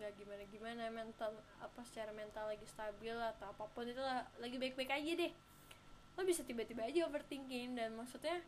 nggak 0.00 0.12
gimana 0.16 0.42
gimana 0.48 0.82
mental 0.88 1.30
apa 1.60 1.80
secara 1.84 2.10
mental 2.16 2.48
lagi 2.48 2.64
stabil 2.64 3.12
atau 3.12 3.52
apa 3.52 3.64
pun 3.76 3.84
itu 3.84 4.00
lah, 4.00 4.24
lagi 4.40 4.56
baik 4.56 4.74
baik 4.74 4.90
aja 4.90 5.12
deh. 5.16 5.32
Lo 6.16 6.24
bisa 6.24 6.42
tiba-tiba 6.42 6.88
aja 6.88 7.04
overthinking 7.06 7.76
dan 7.76 7.92
maksudnya 7.94 8.40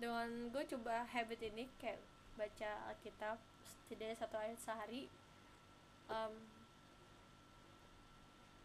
dengan 0.00 0.48
gue 0.48 0.64
coba 0.76 1.04
habit 1.12 1.52
ini 1.52 1.68
kayak 1.76 2.00
baca 2.38 2.70
Alkitab 2.90 3.36
setidaknya 3.66 4.16
satu 4.18 4.36
ayat 4.38 4.58
sehari 4.62 5.10
um, 6.10 6.34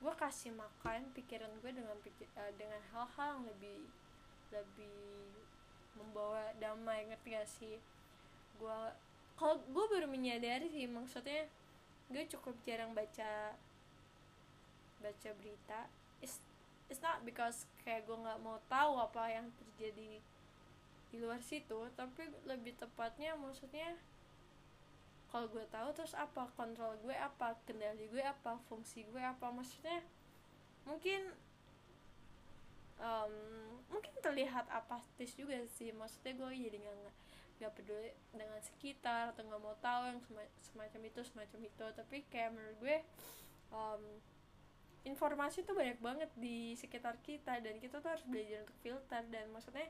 gue 0.06 0.13
kasih 0.21 0.54
makan 0.54 1.08
pikiran 1.17 1.49
gue 1.65 1.71
dengan 1.71 1.97
pikir, 2.06 2.30
uh, 2.38 2.54
dengan 2.62 2.82
hal-hal 2.93 3.41
yang 3.41 3.45
lebih 3.49 3.80
lebih 4.54 5.01
membawa 5.97 6.51
damai 6.62 7.08
ngerti 7.10 7.28
gak 7.34 7.49
sih? 7.49 7.78
Gue 8.62 8.80
kalau 9.36 9.58
gue 9.65 9.86
baru 9.89 10.08
menyadari 10.08 10.69
sih 10.69 10.86
maksudnya 10.86 11.49
gue 12.13 12.23
cukup 12.30 12.54
jarang 12.67 12.93
baca 12.93 13.58
baca 15.01 15.30
berita. 15.41 15.89
It's 16.21 16.38
it's 16.86 17.01
not 17.01 17.25
because 17.25 17.65
kayak 17.82 18.06
gue 18.06 18.13
nggak 18.13 18.39
mau 18.45 18.62
tahu 18.69 19.01
apa 19.01 19.25
yang 19.34 19.49
terjadi 19.58 20.21
di 21.15 21.23
luar 21.23 21.39
situ 21.39 21.88
tapi 21.95 22.28
lebih 22.43 22.75
tepatnya 22.75 23.39
maksudnya 23.39 23.95
kalau 25.32 25.47
gue 25.47 25.63
tahu 25.71 25.95
terus 25.95 26.12
apa 26.12 26.51
kontrol 26.60 26.99
gue 26.99 27.15
apa 27.15 27.56
kendali 27.63 28.12
gue 28.12 28.19
apa 28.19 28.60
fungsi 28.67 29.08
gue 29.08 29.23
apa 29.23 29.47
maksudnya 29.47 30.04
mungkin 30.84 31.32
um, 32.99 33.34
mungkin 33.88 34.12
terlihat 34.19 34.67
apatis 34.67 35.32
juga 35.39 35.56
sih 35.80 35.95
maksudnya 35.95 36.36
gue 36.36 36.51
jadi 36.51 36.78
nggak 36.84 37.15
nggak 37.56 37.71
peduli 37.71 38.12
dengan 38.36 38.60
sekitar 38.60 39.32
atau 39.32 39.47
nggak 39.47 39.62
mau 39.63 39.75
tahu 39.80 40.12
yang 40.12 40.19
semacam 40.60 41.01
itu 41.08 41.19
semacam 41.23 41.60
itu 41.63 41.86
tapi 41.95 42.28
kayak 42.28 42.51
menurut 42.51 42.78
gue 42.84 42.97
um, 43.71 44.04
informasi 45.06 45.62
tuh 45.63 45.78
banyak 45.78 46.01
banget 46.01 46.28
di 46.36 46.73
sekitar 46.75 47.15
kita 47.23 47.62
dan 47.62 47.78
kita 47.80 48.01
tuh 48.01 48.10
harus 48.10 48.25
belajar 48.28 48.65
untuk 48.65 48.78
filter 48.82 49.23
dan 49.30 49.45
maksudnya 49.54 49.88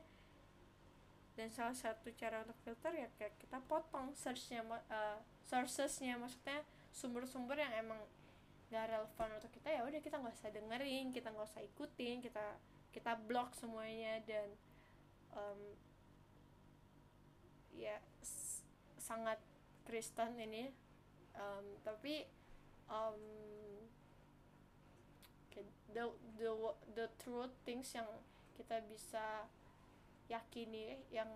dan 1.36 1.52
salah 1.52 1.76
satu 1.76 2.08
cara 2.16 2.48
untuk 2.48 2.56
filter 2.64 2.96
ya 2.96 3.08
kayak 3.20 3.36
kita 3.40 3.60
potong 3.68 4.16
searchnya 4.16 4.64
uh, 4.68 5.20
sourcesnya 5.44 6.16
maksudnya 6.16 6.64
sumber-sumber 6.96 7.60
yang 7.60 7.74
emang 7.76 8.00
gak 8.72 8.88
relevan 8.90 9.30
untuk 9.36 9.52
kita 9.52 9.70
ya 9.70 9.82
udah 9.86 10.00
kita 10.02 10.18
nggak 10.18 10.36
usah 10.36 10.50
dengerin 10.50 11.14
kita 11.14 11.30
nggak 11.30 11.48
usah 11.48 11.62
ikutin 11.62 12.18
kita 12.24 12.58
kita 12.90 13.14
blok 13.28 13.54
semuanya 13.54 14.24
dan 14.26 14.48
um, 15.36 15.60
ya 17.76 18.00
sangat 18.98 19.38
Kristen 19.86 20.40
ini 20.40 20.72
um, 21.38 21.78
tapi 21.84 22.26
um, 22.90 23.20
the 25.96 26.12
the 26.36 26.52
the 26.96 27.08
truth 27.24 27.52
things 27.64 27.96
yang 27.96 28.08
kita 28.60 28.84
bisa 28.92 29.48
yakini 30.28 31.00
yang 31.14 31.30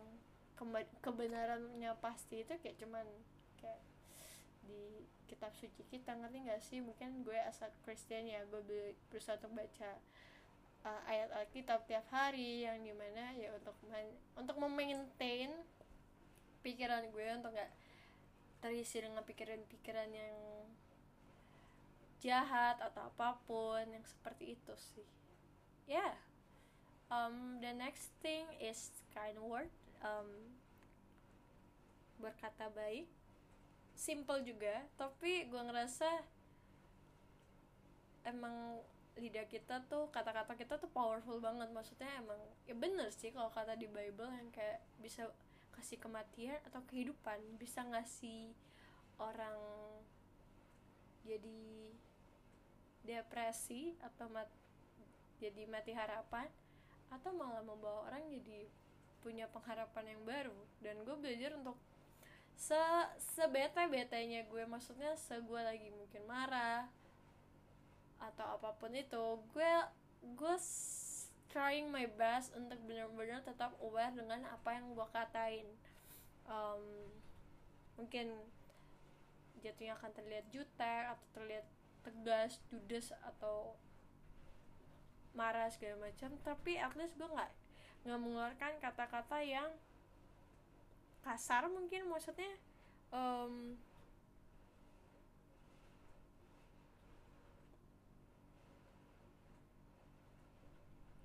kebenarannya 0.99 1.91
pasti 2.03 2.43
itu 2.43 2.53
kayak 2.59 2.77
cuman 2.81 3.07
kayak 3.63 3.79
di 4.67 5.07
kitab 5.29 5.55
suci 5.55 5.85
kita 5.87 6.17
ngerti 6.19 6.37
gak 6.43 6.61
sih 6.61 6.79
mungkin 6.83 7.23
gue 7.23 7.37
asal 7.47 7.71
Kristen 7.85 8.27
ya 8.27 8.43
gue 8.49 8.59
berusaha 9.07 9.39
untuk 9.39 9.55
baca 9.55 9.91
uh, 10.83 11.01
ayat 11.07 11.29
Alkitab 11.31 11.87
tiap 11.87 12.03
hari 12.11 12.67
yang 12.67 12.81
di 12.83 12.91
mana 12.91 13.31
ya 13.37 13.55
untuk 13.55 13.77
untuk 14.35 14.55
memaintain 14.59 15.53
pikiran 16.59 17.07
gue 17.13 17.25
untuk 17.39 17.55
gak 17.55 17.71
terisi 18.59 18.99
dengan 18.99 19.23
pikiran-pikiran 19.23 20.09
yang 20.11 20.35
jahat 22.19 22.75
atau 22.83 23.07
apa 23.07 23.39
pun 23.47 23.87
yang 23.87 24.03
seperti 24.03 24.59
itu 24.59 24.73
sih 24.75 25.07
ya 25.87 26.03
yeah. 26.03 26.28
Um, 27.09 27.57
the 27.59 27.73
next 27.73 28.13
thing 28.21 28.45
is 28.61 28.93
kind 29.11 29.37
word 29.41 29.69
um, 30.05 30.29
berkata 32.21 32.69
baik. 32.73 33.09
Simple 33.99 34.47
juga 34.47 34.87
tapi 34.95 35.49
gue 35.51 35.59
ngerasa 35.59 36.07
emang 38.23 38.79
lidah 39.19 39.43
kita 39.51 39.83
tuh 39.91 40.07
kata-kata 40.15 40.55
kita 40.55 40.79
tuh 40.79 40.87
powerful 40.87 41.43
banget. 41.43 41.67
Maksudnya 41.75 42.07
emang 42.23 42.39
ya 42.63 42.77
bener 42.77 43.11
sih 43.11 43.35
kalau 43.35 43.51
kata 43.51 43.75
di 43.75 43.91
Bible 43.91 44.31
yang 44.31 44.47
kayak 44.55 44.79
bisa 45.03 45.27
kasih 45.75 45.99
kematian 45.99 46.55
atau 46.71 46.79
kehidupan. 46.87 47.43
Bisa 47.59 47.83
ngasih 47.83 48.55
orang 49.19 49.59
jadi 51.27 51.91
depresi 53.03 53.99
atau 53.99 54.31
mat, 54.31 54.47
jadi 55.43 55.67
mati 55.67 55.91
harapan 55.91 56.47
atau 57.09 57.33
malah 57.33 57.65
membawa 57.65 58.09
orang 58.09 58.25
jadi 58.29 58.69
punya 59.19 59.45
pengharapan 59.51 60.15
yang 60.15 60.21
baru. 60.23 60.59
Dan 60.79 61.03
gue 61.03 61.15
belajar 61.19 61.57
untuk 61.57 61.77
se 62.59 62.79
sebete 63.35 63.87
betenya 63.87 64.43
gue 64.51 64.63
maksudnya 64.67 65.15
se 65.15 65.39
gue 65.39 65.61
lagi 65.63 65.95
mungkin 65.95 66.27
marah 66.27 66.91
atau 68.19 68.59
apa 68.59 68.75
pun 68.75 68.91
itu 68.91 69.39
gue 69.55 69.73
gue 70.35 70.55
trying 71.49 71.87
my 71.87 72.03
best 72.19 72.51
untuk 72.53 72.75
benar-benar 72.83 73.41
tetap 73.41 73.73
aware 73.81 74.13
dengan 74.13 74.45
apa 74.45 74.69
yang 74.75 74.93
gue 74.93 75.07
katain. 75.09 75.67
Um, 76.45 77.09
mungkin 77.97 78.31
jatuhnya 79.59 79.97
akan 79.97 80.11
terlihat 80.13 80.45
jutek 80.53 81.03
atau 81.09 81.27
terlihat 81.35 81.65
tegas 82.05 82.61
judes 82.69 83.11
atau 83.25 83.75
marah 85.37 85.69
segala 85.69 86.09
macam 86.09 86.33
tapi 86.41 86.77
at 86.77 86.93
least 86.97 87.15
gue 87.15 87.29
nggak 87.29 87.51
nggak 88.07 88.19
mengeluarkan 88.19 88.73
kata-kata 88.81 89.37
yang 89.43 89.69
kasar 91.21 91.67
mungkin 91.67 92.07
maksudnya 92.07 92.49
um, 93.11 93.75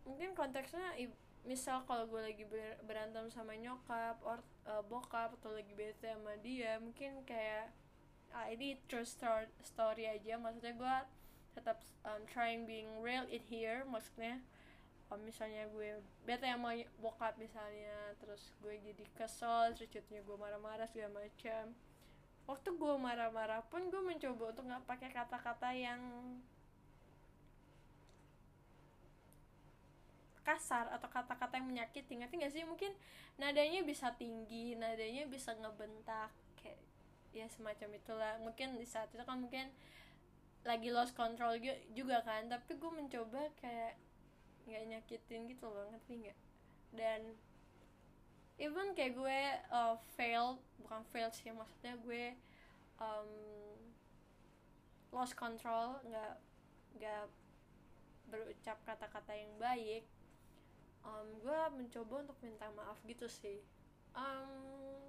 mungkin 0.05 0.35
konteksnya 0.37 0.95
misal 1.45 1.85
kalau 1.85 2.09
gue 2.09 2.21
lagi 2.25 2.45
berantem 2.89 3.29
sama 3.29 3.53
nyokap 3.57 4.17
or 4.25 4.41
uh, 4.65 4.81
bokap 4.89 5.37
atau 5.41 5.53
lagi 5.53 5.77
bete 5.77 6.09
sama 6.09 6.37
dia 6.41 6.81
mungkin 6.81 7.21
kayak 7.29 7.69
ah, 8.33 8.49
ini 8.49 8.81
true 8.89 9.07
story 9.61 10.09
aja 10.09 10.41
maksudnya 10.41 10.75
gue 10.75 10.97
tetap 11.55 11.79
um, 12.05 12.21
trying 12.29 12.67
being 12.67 12.91
real 13.01 13.25
in 13.31 13.41
here 13.47 13.87
maksudnya 13.87 14.43
um, 15.15 15.21
misalnya 15.23 15.69
gue 15.71 16.01
bete 16.27 16.49
sama 16.49 16.75
bokap 16.99 17.39
misalnya 17.39 18.15
terus 18.19 18.53
gue 18.61 18.75
jadi 18.83 19.05
kesel 19.15 19.75
jadinya 19.77 20.21
gue 20.25 20.37
marah-marah 20.37 20.89
segala 20.91 21.23
macam. 21.23 21.75
Waktu 22.45 22.69
gue 22.77 22.95
marah-marah 23.01 23.65
pun 23.73 23.89
gue 23.89 24.03
mencoba 24.05 24.53
untuk 24.53 24.65
nggak 24.69 24.85
pakai 24.85 25.11
kata-kata 25.15 25.73
yang 25.73 26.01
kasar 30.45 30.93
atau 30.93 31.09
kata-kata 31.09 31.57
yang 31.57 31.65
menyakiti 31.73 32.21
ngerti 32.21 32.37
gak 32.37 32.53
sih? 32.53 32.69
Mungkin 32.69 32.93
nadanya 33.41 33.81
bisa 33.81 34.13
tinggi 34.13 34.77
nadanya 34.77 35.25
bisa 35.25 35.57
ngebentak 35.57 36.29
kayak 36.61 36.77
ya 37.33 37.49
semacam 37.49 37.97
itulah. 37.97 38.35
Mungkin 38.45 38.77
di 38.77 38.85
saat 38.85 39.09
itu 39.17 39.25
kan 39.25 39.41
mungkin 39.41 39.73
lagi 40.65 40.89
lost 40.89 41.13
control 41.13 41.61
juga 41.93 42.25
kan 42.25 42.49
tapi 42.49 42.81
gue 42.81 42.91
mencoba 42.91 43.53
kayak 43.61 44.01
nggak 44.65 44.85
nyakitin 44.89 45.45
gitu 45.49 45.69
loh 45.69 45.89
ngerti 45.93 46.25
nggak? 46.25 46.39
Dan 46.97 47.21
even 48.57 48.97
kayak 48.97 49.13
gue 49.13 49.41
uh, 49.69 50.01
fail 50.17 50.57
bukan 50.81 51.05
fail 51.13 51.29
sih 51.31 51.53
maksudnya 51.53 51.95
gue 52.01 52.33
um, 52.97 53.31
lost 55.13 55.37
control 55.37 56.01
nggak 56.09 56.35
nggak 56.97 57.25
berucap 58.31 58.79
kata-kata 58.89 59.37
yang 59.37 59.53
baik 59.61 60.09
um, 61.05 61.29
gue 61.45 61.61
mencoba 61.77 62.25
untuk 62.25 62.39
minta 62.41 62.67
maaf 62.73 62.97
gitu 63.05 63.29
sih. 63.29 63.61
Um, 64.17 65.05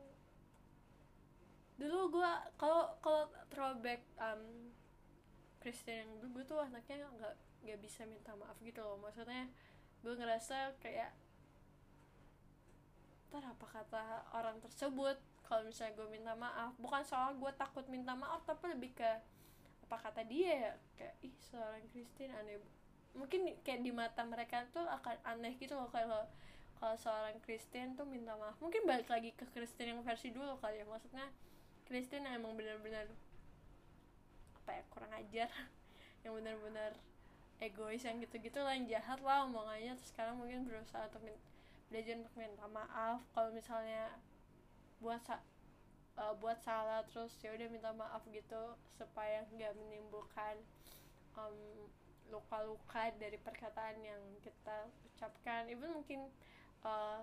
dulu 1.76 2.20
gue 2.20 2.32
kalau 2.60 2.96
kalau 3.04 3.28
throwback 3.52 4.04
um, 4.20 4.72
Kristen 5.66 6.06
yang 6.06 6.10
dulu 6.22 6.38
gue 6.38 6.44
tuh 6.46 6.62
anaknya 6.62 7.10
nggak 7.10 7.34
nggak 7.66 7.80
bisa 7.82 8.06
minta 8.06 8.38
maaf 8.38 8.54
gitu 8.62 8.86
loh. 8.86 9.02
Maksudnya 9.02 9.50
gue 10.06 10.14
ngerasa 10.14 10.78
kayak 10.78 11.10
ntar 13.34 13.42
apa 13.50 13.66
kata 13.66 14.30
orang 14.38 14.62
tersebut 14.62 15.18
kalau 15.42 15.66
misalnya 15.66 15.98
gue 15.98 16.08
minta 16.14 16.38
maaf? 16.38 16.78
Bukan 16.78 17.02
soal 17.02 17.34
gue 17.42 17.50
takut 17.58 17.82
minta 17.90 18.14
maaf 18.14 18.46
tapi 18.46 18.78
lebih 18.78 18.94
ke 18.94 19.10
apa 19.90 19.98
kata 19.98 20.22
dia 20.30 20.54
ya? 20.70 20.74
Kayak 21.02 21.16
ih 21.26 21.34
seorang 21.50 21.82
Kristen 21.90 22.30
aneh. 22.30 22.62
Mungkin 23.18 23.58
kayak 23.66 23.82
di 23.82 23.90
mata 23.90 24.22
mereka 24.22 24.70
tuh 24.70 24.86
akan 24.86 25.18
aneh 25.26 25.58
gitu 25.58 25.74
loh 25.74 25.90
kalau 25.90 26.30
kalau 26.78 26.94
seorang 27.02 27.42
Kristen 27.42 27.98
tuh 27.98 28.06
minta 28.06 28.38
maaf. 28.38 28.54
Mungkin 28.62 28.86
balik 28.86 29.10
lagi 29.10 29.34
ke 29.34 29.50
Kristen 29.50 29.98
yang 29.98 30.06
versi 30.06 30.30
dulu 30.30 30.62
kali 30.62 30.78
ya. 30.78 30.86
Maksudnya 30.86 31.26
Kristen 31.90 32.30
yang 32.30 32.38
emang 32.38 32.54
benar-benar 32.54 33.10
apa 34.66 34.82
ya 34.82 34.84
kurang 34.90 35.14
ajar. 35.14 35.50
Yang 36.26 36.42
benar-benar 36.42 36.92
egois 37.62 38.04
yang 38.04 38.18
gitu-gitu 38.20 38.60
lah 38.60 38.74
yang 38.74 38.90
jahat 38.90 39.22
lah 39.22 39.46
omongannya. 39.46 39.94
Terus 39.94 40.10
sekarang 40.10 40.42
mungkin 40.42 40.66
berusaha 40.66 41.06
untuk 41.06 41.22
belajar 41.94 42.18
untuk 42.18 42.34
minta 42.34 42.66
maaf. 42.66 43.22
Kalau 43.30 43.54
misalnya 43.54 44.10
buat 44.98 45.22
sa 45.22 45.38
uh, 46.18 46.34
buat 46.42 46.58
salah 46.66 47.06
terus 47.06 47.36
ya 47.46 47.54
udah 47.54 47.68
minta 47.70 47.94
maaf 47.94 48.26
gitu 48.34 48.74
supaya 48.98 49.46
nggak 49.54 49.78
menimbulkan 49.78 50.58
um, 51.38 51.86
luka-luka 52.34 53.14
dari 53.22 53.38
perkataan 53.38 54.02
yang 54.02 54.22
kita 54.42 54.90
ucapkan. 55.14 55.70
Even 55.70 55.94
mungkin 55.94 56.26
uh, 56.82 57.22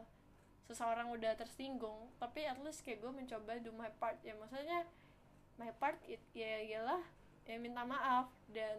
seseorang 0.71 1.11
udah 1.11 1.35
tersinggung 1.35 2.07
tapi 2.23 2.47
at 2.47 2.57
least 2.63 2.87
kayak 2.87 3.03
gue 3.03 3.11
mencoba 3.11 3.59
do 3.59 3.75
my 3.75 3.91
part 3.99 4.17
ya. 4.23 4.39
Maksudnya 4.39 4.87
my 5.59 5.75
part 5.77 5.99
it, 6.07 6.23
ya 6.33 6.63
ialah 6.63 7.03
ya 7.43 7.57
minta 7.59 7.83
maaf 7.83 8.31
dan 8.51 8.79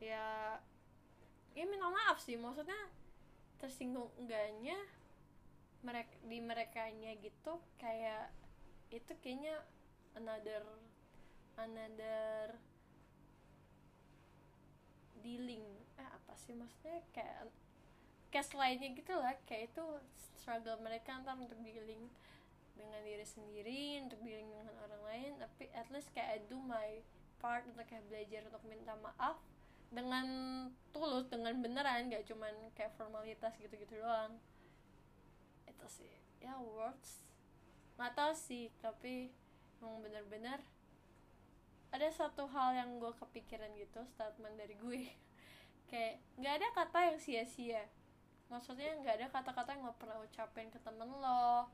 ya 0.00 0.56
ya 1.52 1.64
minta 1.66 1.88
maaf 1.90 2.18
sih. 2.22 2.38
Maksudnya 2.38 2.78
tersinggung 3.58 4.08
enggaknya 4.16 4.78
mereka 5.82 6.14
di 6.26 6.38
mereka 6.42 6.82
nya 6.98 7.14
gitu 7.18 7.58
kayak 7.78 8.30
itu 8.90 9.12
kayaknya 9.20 9.62
another 10.16 10.64
another 11.58 12.56
dealing. 15.20 15.66
Eh 15.98 16.08
apa 16.08 16.32
sih 16.38 16.54
maksudnya? 16.54 17.02
Kayak 17.12 17.50
case 18.28 18.52
lainnya 18.52 18.92
gitu 18.92 19.12
lah 19.16 19.34
kayak 19.48 19.72
itu 19.72 19.84
struggle 20.16 20.76
mereka 20.84 21.16
ntar 21.24 21.36
untuk 21.40 21.56
dealing 21.64 22.12
dengan 22.78 23.02
diri 23.02 23.26
sendiri 23.26 23.98
untuk 24.06 24.22
dealing 24.22 24.46
dengan 24.46 24.70
orang 24.86 25.02
lain 25.02 25.30
tapi 25.42 25.66
at 25.74 25.90
least 25.90 26.14
kayak 26.14 26.38
I 26.38 26.40
do 26.46 26.62
my 26.62 27.02
part 27.42 27.66
untuk 27.66 27.86
kayak 27.86 28.06
belajar 28.06 28.46
untuk 28.46 28.62
minta 28.66 28.94
maaf 29.02 29.38
dengan 29.88 30.26
tulus 30.92 31.26
dengan 31.32 31.56
beneran 31.64 32.12
gak 32.12 32.28
cuman 32.28 32.52
kayak 32.76 32.92
formalitas 32.94 33.56
gitu-gitu 33.56 33.98
doang. 34.04 34.36
Itu 35.64 35.86
sih. 35.88 36.12
Ya 36.44 36.60
words. 36.60 37.24
Nggak 37.96 38.14
tahu 38.14 38.32
sih 38.36 38.70
tapi 38.78 39.32
emang 39.80 40.02
bener-bener 40.04 40.60
ada 41.88 42.08
satu 42.12 42.44
hal 42.52 42.76
yang 42.76 43.00
gue 43.00 43.12
kepikiran 43.16 43.72
gitu 43.80 44.04
statement 44.12 44.60
dari 44.60 44.76
gue. 44.76 45.02
Kayak 45.90 46.20
nggak 46.36 46.54
ada 46.60 46.68
kata 46.76 46.98
yang 47.08 47.18
sia-sia. 47.18 47.82
Maksudnya 48.52 48.92
nggak 49.00 49.14
ada 49.24 49.26
kata-kata 49.32 49.72
yang 49.72 49.82
nggak 49.88 49.98
pernah 49.98 50.20
ucapin 50.20 50.68
ke 50.68 50.78
temen 50.84 51.08
lo 51.08 51.68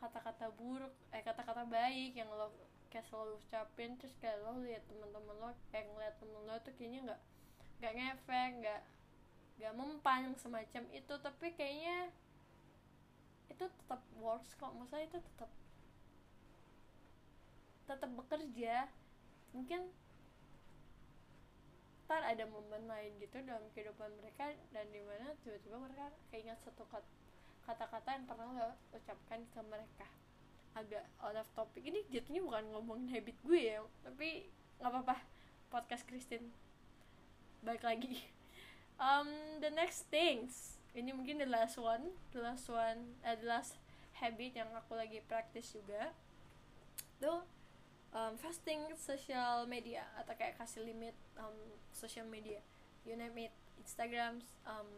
kata-kata 0.00 0.48
buruk 0.56 0.90
eh 1.12 1.20
kata-kata 1.20 1.68
baik 1.68 2.16
yang 2.16 2.32
lo 2.32 2.48
kayak 2.88 3.06
selalu 3.06 3.36
ucapin 3.38 3.94
terus 4.00 4.16
kayak 4.18 4.40
lo 4.42 4.58
lihat 4.64 4.82
temen-temen 4.88 5.36
lo 5.36 5.52
kayak 5.70 5.86
ngeliat 5.92 6.14
temen 6.18 6.42
lo 6.48 6.56
tuh 6.64 6.72
kayaknya 6.74 7.00
nggak 7.12 7.20
nggak 7.80 7.92
ngefek 7.96 8.50
nggak 8.60 8.80
nggak 9.60 9.76
mempan 9.76 10.32
semacam 10.40 10.88
itu. 10.96 11.14
Tapi 11.20 11.46
kayaknya 11.52 12.08
itu 13.52 13.64
tetap 13.68 14.00
works 14.16 14.56
kok. 14.56 14.72
Maksudnya 14.72 15.04
itu 15.04 15.18
tetap 15.20 15.50
tetap 17.84 18.10
bekerja. 18.16 18.88
Mungkin 19.52 19.92
ntar 22.08 22.26
ada 22.26 22.42
momen 22.48 22.90
lain 22.90 23.12
gitu 23.22 23.38
dalam 23.46 23.62
kehidupan 23.70 24.10
mereka 24.18 24.50
dan 24.74 24.82
di 24.90 24.98
mana 24.98 25.30
tiba-tiba 25.46 25.78
mereka 25.78 26.10
keingat 26.34 26.58
satu 26.66 26.82
kata-kata 27.64 28.16
yang 28.16 28.24
pernah 28.26 28.48
lo 28.50 28.70
ucapkan 28.94 29.40
ke 29.50 29.60
mereka. 29.64 30.08
Agak 30.76 31.04
out 31.20 31.36
of 31.36 31.48
topic. 31.52 31.82
Ini 31.82 32.06
jatuhnya 32.08 32.42
bukan 32.46 32.64
ngomongin 32.72 33.10
habit 33.10 33.36
gue 33.42 33.60
ya 33.74 33.82
tapi 34.02 34.48
nggak 34.78 34.90
apa-apa. 34.90 35.16
Podcast 35.70 36.04
Christine. 36.06 36.50
Baik 37.64 37.84
lagi. 37.84 38.14
Um, 39.00 39.32
the 39.64 39.72
next 39.72 40.12
things. 40.12 40.76
Ini 40.92 41.16
mungkin 41.16 41.40
the 41.40 41.48
last 41.48 41.80
one. 41.80 42.12
The 42.36 42.44
last 42.44 42.68
one 42.68 43.16
uh, 43.24 43.32
the 43.32 43.48
last 43.48 43.80
habit 44.20 44.52
yang 44.52 44.68
aku 44.76 44.92
lagi 44.92 45.24
praktis 45.24 45.72
juga. 45.72 46.12
Tuh 47.16 47.40
um, 48.12 48.36
fasting 48.36 48.92
social 49.00 49.64
media. 49.64 50.04
Atau 50.20 50.36
kayak 50.36 50.60
kasih 50.60 50.84
limit 50.84 51.16
um, 51.40 51.56
social 51.96 52.28
media. 52.28 52.60
You 53.08 53.16
name 53.16 53.48
it. 53.48 53.56
Instagram 53.80 54.44
um, 54.68 54.88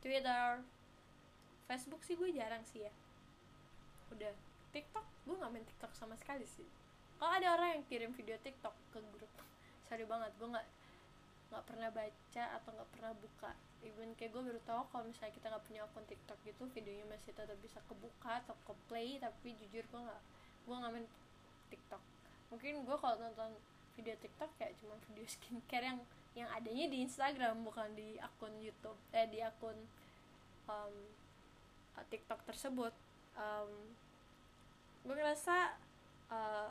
Twitter 0.00 0.64
Facebook 1.70 2.02
sih 2.02 2.18
gue 2.18 2.34
jarang 2.34 2.66
sih 2.66 2.82
ya. 2.82 2.90
Udah 4.10 4.34
TikTok 4.74 5.06
gue 5.22 5.38
nggak 5.38 5.50
main 5.54 5.62
TikTok 5.62 5.94
sama 5.94 6.18
sekali 6.18 6.42
sih. 6.42 6.66
Kalau 7.22 7.30
ada 7.30 7.54
orang 7.54 7.78
yang 7.78 7.82
kirim 7.86 8.10
video 8.10 8.34
TikTok 8.42 8.74
ke 8.90 8.98
grup. 9.14 9.30
Sorry 9.86 10.02
banget 10.02 10.34
gue 10.34 10.50
nggak 10.50 10.66
nggak 11.54 11.64
pernah 11.70 11.90
baca 11.94 12.44
atau 12.58 12.70
nggak 12.74 12.90
pernah 12.90 13.12
buka. 13.14 13.54
Even 13.86 14.10
kayak 14.18 14.34
gue 14.34 14.42
baru 14.50 14.60
tahu 14.66 14.82
kalau 14.90 15.04
misalnya 15.06 15.30
kita 15.30 15.46
nggak 15.46 15.64
punya 15.70 15.80
akun 15.86 16.04
TikTok 16.10 16.38
gitu 16.42 16.62
videonya 16.74 17.06
masih 17.06 17.30
tetap 17.38 17.58
bisa 17.62 17.78
kebuka 17.86 18.42
atau 18.42 18.58
ke 18.66 18.74
play 18.90 19.22
tapi 19.22 19.54
jujur 19.62 19.86
gue 19.86 20.00
nggak 20.02 20.22
gue 20.66 20.74
nggak 20.74 20.90
main 20.90 21.06
TikTok. 21.70 22.02
Mungkin 22.50 22.82
gue 22.82 22.96
kalau 22.98 23.14
nonton 23.14 23.54
video 23.94 24.18
TikTok 24.18 24.50
kayak 24.58 24.74
cuma 24.82 24.98
video 25.06 25.22
skincare 25.38 25.86
yang 25.86 26.02
yang 26.34 26.50
adanya 26.50 26.90
di 26.90 27.06
Instagram 27.06 27.62
bukan 27.62 27.94
di 27.94 28.18
akun 28.18 28.58
YouTube 28.58 28.98
eh 29.14 29.30
di 29.30 29.38
akun 29.38 29.78
um, 30.66 30.94
TikTok 32.10 32.42
tersebut 32.46 32.94
um, 33.38 33.70
gue 35.06 35.14
ngerasa 35.16 35.76
uh, 36.28 36.70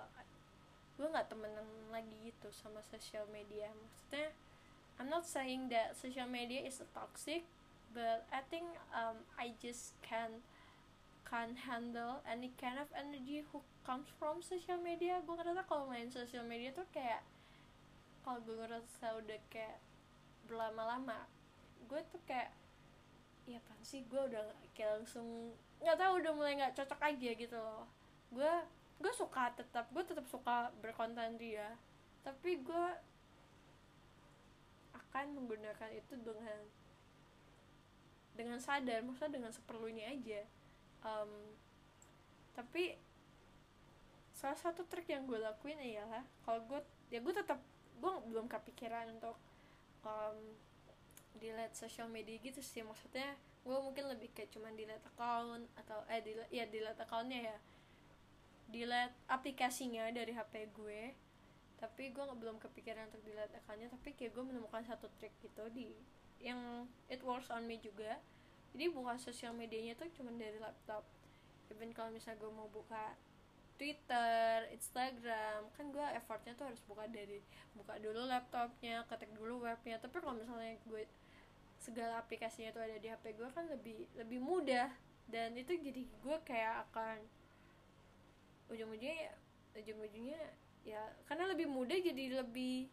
gue 0.99 1.07
nggak 1.07 1.31
temenan 1.31 1.65
lagi 1.89 2.11
gitu 2.27 2.51
sama 2.51 2.83
sosial 2.91 3.23
media. 3.31 3.71
Maksudnya 3.71 4.35
I'm 4.99 5.07
not 5.07 5.23
saying 5.23 5.71
that 5.71 5.95
social 5.95 6.27
media 6.27 6.59
is 6.61 6.83
toxic 6.91 7.47
but 7.95 8.27
I 8.29 8.43
think 8.51 8.67
um, 8.91 9.23
I 9.39 9.55
just 9.63 9.95
can 10.03 10.43
can 11.25 11.55
handle 11.55 12.25
any 12.25 12.51
kind 12.57 12.81
of 12.81 12.89
energy 12.93 13.45
who 13.49 13.61
comes 13.85 14.09
from 14.19 14.43
social 14.43 14.77
media. 14.77 15.23
Gue 15.23 15.39
ngerasa 15.39 15.63
kalau 15.65 15.87
main 15.87 16.11
social 16.11 16.43
media 16.43 16.75
tuh 16.75 16.85
kayak 16.91 17.23
kalau 18.21 18.43
gue 18.43 18.59
ngerasa 18.59 19.17
udah 19.17 19.39
kayak 19.47 19.79
berlama-lama 20.49 21.29
gue 21.89 22.01
tuh 22.13 22.21
kayak 22.29 22.53
ya 23.49 23.57
apa 23.57 23.81
sih 23.81 24.05
gue 24.05 24.21
udah 24.29 24.45
kayak 24.77 25.01
langsung 25.01 25.57
nggak 25.81 25.97
tahu 25.97 26.21
udah 26.21 26.31
mulai 26.37 26.53
nggak 26.61 26.77
cocok 26.77 27.01
aja 27.01 27.29
gitu 27.33 27.57
loh. 27.57 27.89
Gue 28.29 28.53
gue 29.01 29.13
suka 29.17 29.49
tetap 29.57 29.89
gue 29.89 30.03
tetap 30.05 30.29
suka 30.29 30.69
berkonten 30.77 31.41
dia. 31.41 31.73
Tapi 32.21 32.61
gue 32.61 32.85
akan 34.93 35.25
menggunakan 35.33 35.89
itu 35.97 36.13
dengan 36.21 36.61
dengan 38.37 38.61
sadar 38.61 39.01
maksudnya 39.01 39.41
dengan 39.41 39.51
seperlunya 39.51 40.13
aja. 40.13 40.45
Um, 41.01 41.57
tapi 42.53 42.93
salah 44.37 44.55
satu 44.55 44.85
trik 44.85 45.09
yang 45.09 45.25
gue 45.25 45.41
lakuin 45.41 45.81
ialah 45.81 46.23
kalau 46.45 46.61
gue 46.69 46.79
ya 47.09 47.19
gue 47.19 47.33
tetap 47.33 47.59
gue 47.99 48.13
belum 48.31 48.47
kepikiran 48.47 49.11
untuk 49.17 49.35
um, 50.07 50.37
delete 51.37 51.75
social 51.77 52.09
media 52.09 52.39
gitu 52.41 52.63
sih. 52.63 52.81
Maksudnya 52.81 53.37
gue 53.61 53.77
mungkin 53.77 54.09
lebih 54.09 54.33
kayak 54.33 54.49
cuman 54.55 54.73
delete 54.73 55.03
account 55.05 55.67
atau 55.77 56.01
eh 56.09 56.23
delete 56.23 56.49
ya 56.49 56.65
delete 56.65 57.01
accountnya 57.03 57.53
ya. 57.53 57.57
Delete 58.69 59.15
aplikasinya 59.29 60.09
dari 60.09 60.33
HP 60.33 60.73
gue. 60.73 61.13
Tapi 61.79 62.11
gue 62.11 62.23
nggak 62.23 62.39
belum 62.39 62.57
kepikiran 62.57 63.13
untuk 63.13 63.21
delete 63.21 63.53
accountnya. 63.59 63.91
Tapi 63.93 64.15
kayak 64.17 64.33
gue 64.33 64.43
menemukan 64.43 64.83
satu 64.87 65.11
trik 65.21 65.33
gitu 65.43 65.69
di 65.69 65.93
yang 66.39 66.87
it 67.11 67.19
works 67.21 67.51
on 67.51 67.67
me 67.67 67.77
juga. 67.77 68.17
Jadi 68.71 68.85
buka 68.93 69.17
sosial 69.19 69.51
medianya 69.51 69.97
tuh 69.97 70.07
cuma 70.15 70.31
dari 70.33 70.57
laptop. 70.57 71.03
Even 71.69 71.93
kalau 71.93 72.09
misalnya 72.09 72.41
gue 72.41 72.51
mau 72.53 72.69
buka 72.69 73.17
Twitter, 73.79 74.67
Instagram, 74.75 75.71
kan 75.71 75.85
gue 75.87 76.03
effortnya 76.19 76.51
tuh 76.59 76.67
harus 76.67 76.83
buka 76.83 77.07
dari 77.07 77.39
buka 77.71 77.95
dulu 78.03 78.27
laptopnya, 78.27 79.07
ketik 79.07 79.31
dulu 79.31 79.63
webnya. 79.63 79.95
Tapi 80.03 80.19
kalau 80.19 80.35
misalnya 80.35 80.75
gue 80.83 81.07
segala 81.79 82.19
aplikasinya 82.19 82.75
tuh 82.75 82.83
ada 82.83 82.99
di 82.99 83.07
HP 83.07 83.35
gue 83.39 83.49
kan 83.55 83.65
lebih 83.71 84.05
lebih 84.19 84.39
mudah. 84.43 84.91
Dan 85.29 85.53
itu 85.55 85.77
jadi 85.77 86.03
gue 86.05 86.37
kayak 86.45 86.89
akan 86.89 87.17
ujung-ujungnya 88.69 89.33
ujung-ujungnya 89.77 90.41
ya 90.85 91.01
karena 91.25 91.49
lebih 91.49 91.65
mudah 91.65 91.97
jadi 91.97 92.41
lebih 92.41 92.89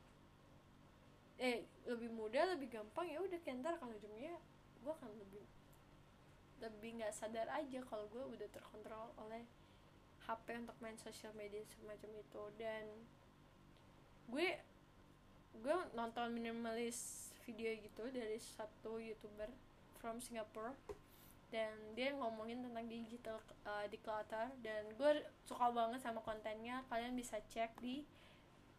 eh 1.36 1.68
lebih 1.84 2.08
mudah 2.12 2.56
lebih 2.56 2.72
gampang 2.72 3.12
ya 3.12 3.20
udah 3.20 3.40
kentar 3.44 3.76
kalau 3.76 3.92
ujungnya 3.92 4.40
gue 4.80 4.92
akan 4.92 5.12
lebih 5.20 5.44
lebih 6.64 7.00
nggak 7.00 7.12
sadar 7.12 7.48
aja 7.52 7.84
kalau 7.84 8.08
gue 8.08 8.24
udah 8.24 8.48
terkontrol 8.48 9.12
oleh 9.20 9.44
HP 10.26 10.58
untuk 10.58 10.74
main 10.82 10.98
sosial 10.98 11.30
media 11.38 11.62
semacam 11.78 12.10
itu. 12.18 12.42
Dan 12.58 12.84
gue 14.26 14.48
gue 15.56 15.76
nonton 15.94 16.34
minimalis 16.34 17.25
video 17.46 17.70
gitu 17.78 18.10
dari 18.10 18.36
satu 18.42 18.98
youtuber 18.98 19.48
from 20.02 20.18
Singapore. 20.18 20.74
Dan 21.46 21.72
dia 21.94 22.10
ngomongin 22.10 22.66
tentang 22.66 22.90
digital 22.90 23.38
uh, 23.62 23.86
declutter 23.86 24.50
dan 24.60 24.82
gue 24.98 25.22
suka 25.46 25.70
banget 25.70 26.02
sama 26.02 26.18
kontennya. 26.26 26.82
Kalian 26.90 27.14
bisa 27.14 27.38
cek 27.54 27.78
di 27.78 28.02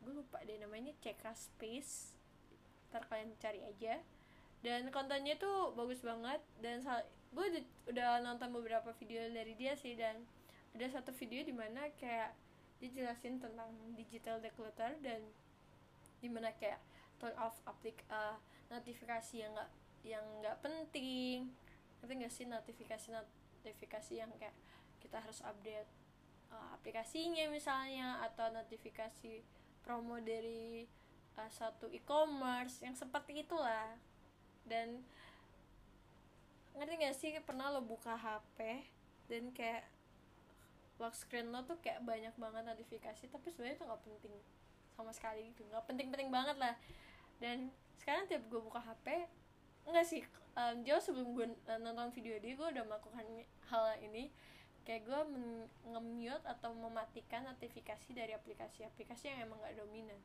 gue 0.03 0.13
lupa 0.13 0.43
deh 0.43 0.59
namanya 0.59 0.91
Ceka 0.99 1.31
Space. 1.31 2.13
Ntar 2.91 3.07
kalian 3.07 3.31
cari 3.39 3.63
aja. 3.63 4.03
Dan 4.59 4.91
kontennya 4.91 5.39
tuh 5.39 5.71
bagus 5.79 6.03
banget. 6.03 6.43
Dan 6.59 6.83
gue 7.31 7.63
udah 7.87 8.19
nonton 8.19 8.51
beberapa 8.51 8.91
video 8.99 9.23
dari 9.31 9.55
dia 9.55 9.79
sih. 9.79 9.95
Dan 9.95 10.27
ada 10.75 10.85
satu 10.91 11.15
video 11.15 11.47
di 11.47 11.55
mana 11.55 11.87
kayak 11.97 12.35
dijelasin 12.77 13.41
tentang 13.41 13.73
digital 13.97 14.37
declutter 14.37 14.93
dan 15.01 15.25
di 16.21 16.29
mana 16.29 16.53
kayak 16.53 16.77
turn 17.17 17.33
off 17.41 17.57
aplik 17.65 18.05
uh, 18.13 18.37
notifikasi 18.67 19.35
yang 19.43 19.51
nggak 19.55 19.71
yang 20.07 20.25
nggak 20.43 20.57
penting. 20.63 21.51
Tapi 21.99 22.11
nggak 22.23 22.33
sih 22.33 22.45
notifikasi 22.45 23.07
notifikasi 23.11 24.13
yang 24.15 24.31
kayak 24.37 24.55
kita 25.01 25.19
harus 25.19 25.39
update 25.43 25.89
uh, 26.51 26.75
aplikasinya 26.79 27.47
misalnya 27.51 28.21
atau 28.23 28.51
notifikasi 28.51 29.43
promo 29.83 30.19
dari 30.19 30.87
uh, 31.39 31.51
satu 31.51 31.87
e-commerce 31.91 32.83
yang 32.83 32.95
seperti 32.95 33.43
itulah. 33.43 33.95
Dan 34.67 35.03
ngerti 36.77 36.93
gak 37.01 37.17
sih 37.17 37.31
pernah 37.41 37.73
lo 37.73 37.81
buka 37.81 38.13
HP 38.13 38.85
dan 39.31 39.49
kayak 39.49 39.87
lock 41.01 41.13
screen 41.17 41.49
lo 41.49 41.65
tuh 41.65 41.77
kayak 41.81 42.05
banyak 42.05 42.33
banget 42.37 42.63
notifikasi 42.65 43.29
tapi 43.29 43.47
sebenarnya 43.53 43.81
itu 43.81 43.85
nggak 43.85 44.03
penting 44.05 44.35
sama 44.97 45.11
sekali 45.13 45.53
gitu. 45.53 45.65
Nggak 45.69 45.85
penting-penting 45.85 46.29
banget 46.29 46.57
lah. 46.57 46.75
Dan 47.37 47.69
sekarang 48.01 48.29
tiap 48.29 48.43
gue 48.47 48.61
buka 48.61 48.79
HP 48.81 49.27
enggak 49.87 50.05
sih 50.05 50.21
um, 50.57 50.75
jauh 50.83 50.99
sebelum 50.99 51.31
gue 51.37 51.45
nonton 51.79 52.11
video 52.11 52.35
dia 52.41 52.53
gue 52.57 52.67
udah 52.67 52.83
melakukan 52.83 53.25
hal 53.69 53.85
ini. 54.01 54.33
Kayak 54.87 55.03
gue 55.03 55.21
nge-mute 55.91 56.45
atau 56.47 56.71
mematikan 56.71 57.43
notifikasi 57.43 58.07
dari 58.15 58.31
aplikasi-aplikasi 58.31 59.35
yang 59.35 59.51
emang 59.51 59.59
gak 59.59 59.75
dominan. 59.75 60.15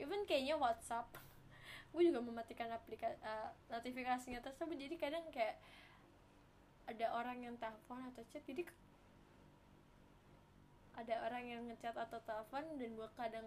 Even 0.00 0.24
kayaknya 0.24 0.56
WhatsApp 0.56 1.12
gue 1.92 2.02
juga 2.08 2.24
mematikan 2.24 2.72
aplikasi 2.72 3.16
uh, 3.20 3.52
notifikasinya 3.68 4.40
tersebut. 4.40 4.76
Jadi 4.80 4.96
kadang 4.96 5.24
kayak 5.28 5.60
ada 6.88 7.12
orang 7.12 7.44
yang 7.44 7.54
telepon 7.60 8.00
atau 8.08 8.24
chat 8.32 8.40
jadi 8.48 8.64
ada 10.98 11.14
orang 11.30 11.44
yang 11.46 11.62
ngechat 11.68 11.94
atau 11.94 12.18
telepon 12.24 12.64
dan 12.80 12.90
gue 12.96 13.08
kadang 13.14 13.46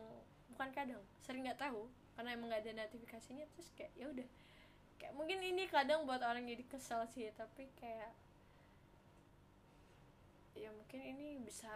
bukan 0.53 0.69
kadang 0.71 1.01
sering 1.25 1.43
nggak 1.43 1.59
tahu 1.59 1.89
karena 2.15 2.35
emang 2.35 2.51
nggak 2.51 2.63
ada 2.67 2.85
notifikasinya 2.85 3.45
terus 3.55 3.69
kayak 3.75 3.91
ya 3.95 4.05
udah. 4.09 4.27
Kayak 5.01 5.13
mungkin 5.17 5.39
ini 5.41 5.65
kadang 5.65 6.05
buat 6.05 6.21
orang 6.21 6.45
jadi 6.45 6.63
kesel 6.69 7.05
sih 7.09 7.29
tapi 7.33 7.69
kayak 7.79 8.13
ya 10.53 10.69
mungkin 10.75 11.01
ini 11.01 11.41
bisa 11.41 11.71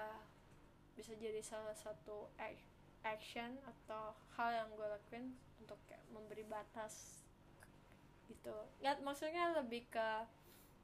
bisa 0.96 1.12
jadi 1.18 1.42
salah 1.42 1.76
satu 1.76 2.30
action 3.04 3.58
atau 3.66 4.16
hal 4.40 4.50
yang 4.52 4.70
gue 4.74 4.88
lakuin 4.88 5.26
untuk 5.62 5.78
kayak 5.90 6.04
memberi 6.14 6.46
batas 6.48 7.24
gitu. 8.30 8.56
Nggak 8.82 9.02
maksudnya 9.02 9.54
lebih 9.58 9.86
ke 9.90 10.10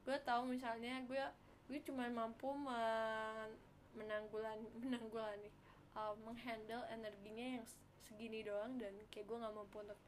gue 0.02 0.18
tahu 0.26 0.50
misalnya 0.50 1.02
gue 1.06 1.22
gue 1.70 1.78
cuma 1.86 2.10
mampu 2.10 2.50
men 2.58 3.50
menanggulan 3.94 4.58
menanggulani 4.82 5.48
uh, 5.96 6.14
menghandle 6.24 6.84
energinya 6.90 7.60
yang 7.60 7.66
segini 8.08 8.42
doang 8.42 8.78
dan 8.78 8.94
kayak 9.10 9.26
gue 9.26 9.36
nggak 9.38 9.54
mampu 9.54 9.82
untuk 9.82 10.00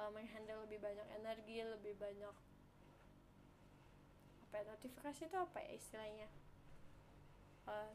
uh, 0.00 0.10
menghandle 0.12 0.64
lebih 0.68 0.80
banyak 0.80 1.06
energi 1.16 1.62
lebih 1.64 1.94
banyak 1.96 2.34
apa 4.46 4.54
ya, 4.62 4.64
notifikasi 4.72 5.20
itu 5.26 5.36
apa 5.36 5.58
ya 5.58 5.70
istilahnya? 5.74 6.28
Uh, 7.66 7.92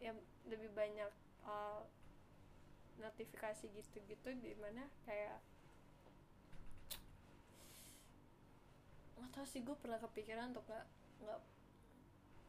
ya 0.00 0.12
lebih 0.48 0.70
banyak 0.72 1.12
uh, 1.44 1.84
notifikasi 3.00 3.64
gitu-gitu 3.72 4.28
di 4.40 4.52
mana 4.60 4.88
kayak 5.08 5.40
nggak 9.16 9.32
tahu 9.32 9.46
sih 9.48 9.60
gue 9.64 9.76
pernah 9.76 10.00
kepikiran 10.00 10.52
untuk 10.52 10.64
nggak 10.68 10.86
nggak 11.24 11.40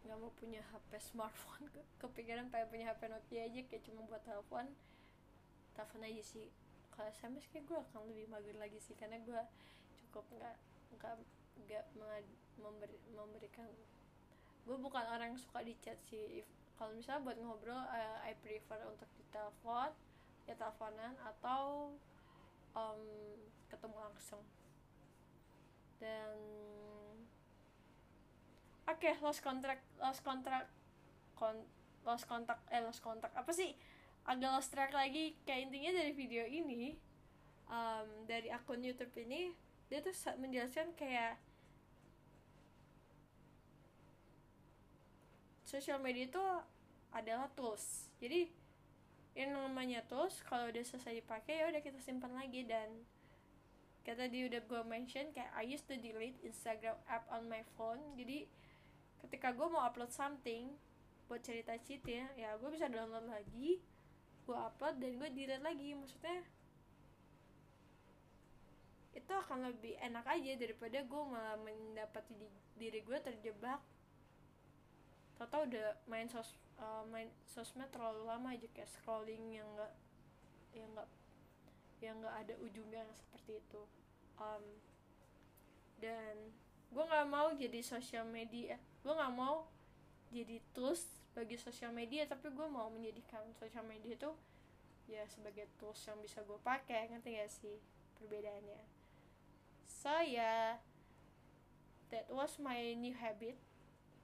nggak 0.05 0.17
mau 0.17 0.31
punya 0.37 0.61
HP 0.73 0.97
smartphone. 1.01 1.65
Ke 1.73 1.81
kepikiran 2.01 2.49
pengen 2.49 2.67
punya 2.69 2.85
HP 2.91 3.01
Nokia 3.09 3.41
aja 3.47 3.61
kayak 3.69 3.83
cuma 3.85 4.01
buat 4.09 4.23
telepon. 4.25 4.65
Telepon 5.77 6.01
aja 6.05 6.23
sih. 6.25 6.47
Kalau 6.91 7.07
SMS 7.09 7.45
kayak 7.49 7.65
gue 7.69 7.77
akan 7.77 8.09
lebih 8.11 8.27
mager 8.29 8.57
lagi 8.57 8.79
sih 8.81 8.97
karena 8.97 9.17
gue 9.23 9.41
cukup 10.05 10.25
nggak 10.35 10.55
nggak 10.97 11.15
nggak 11.67 11.83
memberi, 12.59 12.97
memberikan. 13.15 13.69
Gue 14.67 14.77
bukan 14.77 15.05
orang 15.07 15.33
yang 15.33 15.41
suka 15.41 15.65
di 15.65 15.73
chat 15.81 15.97
sih 16.09 16.45
kalau 16.81 16.97
misalnya 16.97 17.21
buat 17.29 17.37
ngobrol 17.37 17.77
uh, 17.77 18.17
I 18.25 18.33
prefer 18.41 18.81
untuk 18.89 19.05
di 19.13 19.21
telepon 19.29 19.93
ya 20.49 20.57
teleponan 20.57 21.13
atau 21.21 21.93
um, 22.73 23.01
ketemu 23.69 23.97
langsung. 24.01 24.41
Dan 26.01 26.33
oke 28.89 28.97
okay, 28.97 29.13
lost 29.21 29.41
contract 29.45 29.83
lost 30.01 30.21
contract 30.25 30.69
kon 31.37 31.57
lost 32.05 32.25
kontak 32.25 32.61
eh 32.69 32.81
lost 32.81 33.01
kontak. 33.01 33.29
Apa 33.33 33.51
sih? 33.53 33.73
Agak 34.25 34.49
lost 34.53 34.69
track 34.73 34.93
lagi. 34.93 35.37
Kayak 35.45 35.69
intinya 35.69 35.91
dari 36.01 36.13
video 36.13 36.45
ini 36.45 36.97
um, 37.69 38.07
dari 38.25 38.49
akun 38.53 38.81
YouTube 38.81 39.13
ini 39.17 39.53
dia 39.91 39.99
tuh 39.99 40.15
menjelaskan 40.39 40.95
kayak 40.95 41.35
social 45.67 45.99
media 45.99 46.27
itu 46.27 46.45
adalah 47.11 47.47
tools. 47.55 48.11
Jadi 48.19 48.51
yang 49.31 49.55
namanya 49.55 50.03
tools 50.11 50.43
kalau 50.43 50.67
udah 50.67 50.83
selesai 50.83 51.23
dipakai 51.23 51.63
ya 51.63 51.65
udah 51.71 51.81
kita 51.83 51.99
simpan 52.03 52.35
lagi. 52.35 52.67
Dan 52.67 53.03
kata 54.03 54.27
dia 54.27 54.47
udah 54.51 54.61
gue 54.63 54.81
mention 54.87 55.31
kayak 55.31 55.51
I 55.55 55.63
used 55.67 55.87
to 55.87 55.95
delete 55.95 56.39
Instagram 56.43 56.99
app 57.07 57.27
on 57.31 57.47
my 57.47 57.63
phone. 57.75 57.99
Jadi 58.15 58.47
ketika 59.21 59.53
gue 59.53 59.67
mau 59.69 59.85
upload 59.85 60.11
something 60.11 60.73
buat 61.29 61.39
cerita 61.45 61.77
cheat 61.79 62.03
ya 62.03 62.27
ya 62.35 62.57
gue 62.59 62.69
bisa 62.73 62.91
download 62.91 63.29
lagi 63.29 63.79
gue 64.45 64.57
upload 64.57 64.95
dan 64.99 65.11
gue 65.15 65.29
delete 65.31 65.63
lagi. 65.63 65.95
Maksudnya 65.95 66.43
itu 69.11 69.31
akan 69.31 69.71
lebih 69.71 69.95
enak 69.99 70.25
aja 70.27 70.51
daripada 70.59 70.99
gue 71.03 71.23
malah 71.27 71.55
mendapati 71.63 72.33
di, 72.35 72.47
diri 72.75 72.99
gue 72.99 73.17
terjebak. 73.23 73.79
Tau 75.41 75.65
udah 75.65 75.97
main 76.05 76.29
sos 76.29 76.53
uh, 76.77 77.01
main 77.09 77.25
sosmed 77.49 77.89
terlalu 77.89 78.29
lama 78.29 78.53
aja 78.53 78.69
kayak 78.77 78.91
scrolling 78.93 79.57
yang 79.57 79.65
enggak 79.73 79.93
yang 80.77 80.87
enggak 80.93 81.09
yang 81.97 82.15
nggak 82.21 82.35
ada 82.45 82.53
ujungnya 82.61 83.01
seperti 83.17 83.57
itu. 83.57 83.81
Um, 84.37 84.65
dan 85.97 86.53
gue 86.93 87.03
nggak 87.03 87.29
mau 87.29 87.49
jadi 87.57 87.81
sosial 87.81 88.29
media 88.29 88.77
gue 89.01 89.13
nggak 89.13 89.33
mau 89.33 89.65
jadi 90.31 90.61
tools 90.71 91.03
bagi 91.31 91.55
sosial 91.57 91.95
media 91.95 92.27
tapi 92.27 92.51
gue 92.51 92.67
mau 92.67 92.87
menjadikan 92.91 93.41
sosial 93.55 93.83
media 93.87 94.15
itu 94.15 94.31
ya 95.09 95.23
sebagai 95.27 95.67
tools 95.75 95.99
yang 96.07 96.19
bisa 96.23 96.39
gue 96.45 96.59
pakai 96.63 97.11
ngerti 97.11 97.35
gak 97.35 97.51
sih 97.51 97.77
perbedaannya? 98.19 98.83
So 99.87 100.11
ya 100.23 100.23
yeah, 100.23 100.65
that 102.11 102.27
was 102.31 102.55
my 102.59 102.95
new 102.95 103.15
habit 103.15 103.59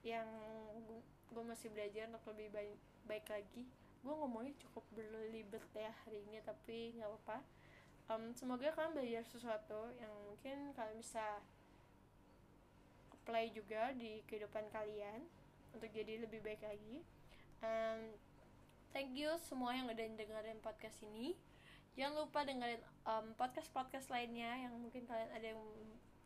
yang 0.03 0.27
gue 1.27 1.43
masih 1.43 1.67
belajar 1.75 2.07
untuk 2.07 2.31
lebih 2.35 2.49
baik 2.55 2.79
baik 3.07 3.25
lagi. 3.27 3.63
Gue 4.03 4.13
ngomongnya 4.15 4.55
cukup 4.63 4.83
berlibet 4.95 5.63
ya 5.75 5.91
hari 6.05 6.23
ini 6.27 6.39
tapi 6.43 6.95
nggak 6.95 7.09
apa-apa. 7.11 7.37
Um, 8.07 8.31
semoga 8.31 8.71
kalian 8.71 8.95
belajar 8.95 9.23
sesuatu 9.27 9.91
yang 9.99 10.11
mungkin 10.31 10.71
kalian 10.71 10.95
bisa 10.95 11.43
apply 13.27 13.51
juga 13.51 13.91
di 13.99 14.23
kehidupan 14.23 14.71
kalian 14.71 15.19
untuk 15.75 15.91
jadi 15.91 16.23
lebih 16.23 16.39
baik 16.39 16.63
lagi 16.63 17.03
um, 17.59 18.15
thank 18.95 19.11
you 19.19 19.27
semua 19.43 19.75
yang 19.75 19.83
udah 19.83 19.99
dengerin 19.99 20.63
podcast 20.63 20.95
ini 21.03 21.35
jangan 21.99 22.23
lupa 22.23 22.47
dengerin 22.47 22.79
um, 23.03 23.35
podcast 23.35 23.67
podcast 23.75 24.07
lainnya 24.07 24.47
yang 24.63 24.71
mungkin 24.79 25.03
kalian 25.03 25.27
ada 25.35 25.43
yang 25.43 25.59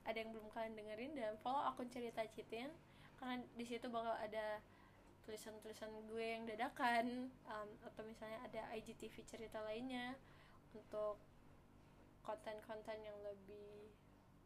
ada 0.06 0.18
yang 0.22 0.30
belum 0.30 0.46
kalian 0.54 0.78
dengerin 0.78 1.12
dan 1.18 1.34
follow 1.42 1.66
akun 1.74 1.90
cerita 1.90 2.22
citin 2.30 2.70
karena 3.18 3.42
di 3.58 3.66
situ 3.66 3.90
bakal 3.90 4.14
ada 4.22 4.62
tulisan-tulisan 5.26 5.90
gue 6.06 6.26
yang 6.38 6.46
dadakan 6.46 7.34
um, 7.50 7.70
atau 7.82 8.06
misalnya 8.06 8.46
ada 8.46 8.62
IGTV 8.78 9.26
cerita 9.26 9.58
lainnya 9.66 10.14
untuk 10.78 11.18
konten-konten 12.22 13.02
yang 13.02 13.18
lebih 13.26 13.90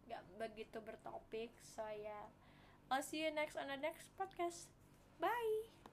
gak 0.08 0.24
begitu 0.39 0.80
bertopik 0.80 1.51
so 1.60 1.84
ya 1.91 2.08
yeah. 2.08 2.45
I'll 2.92 3.04
see 3.04 3.24
you 3.24 3.34
next 3.34 3.56
on 3.56 3.68
the 3.68 3.82
next 3.82 4.10
podcast. 4.18 4.68
Bye 5.20 5.85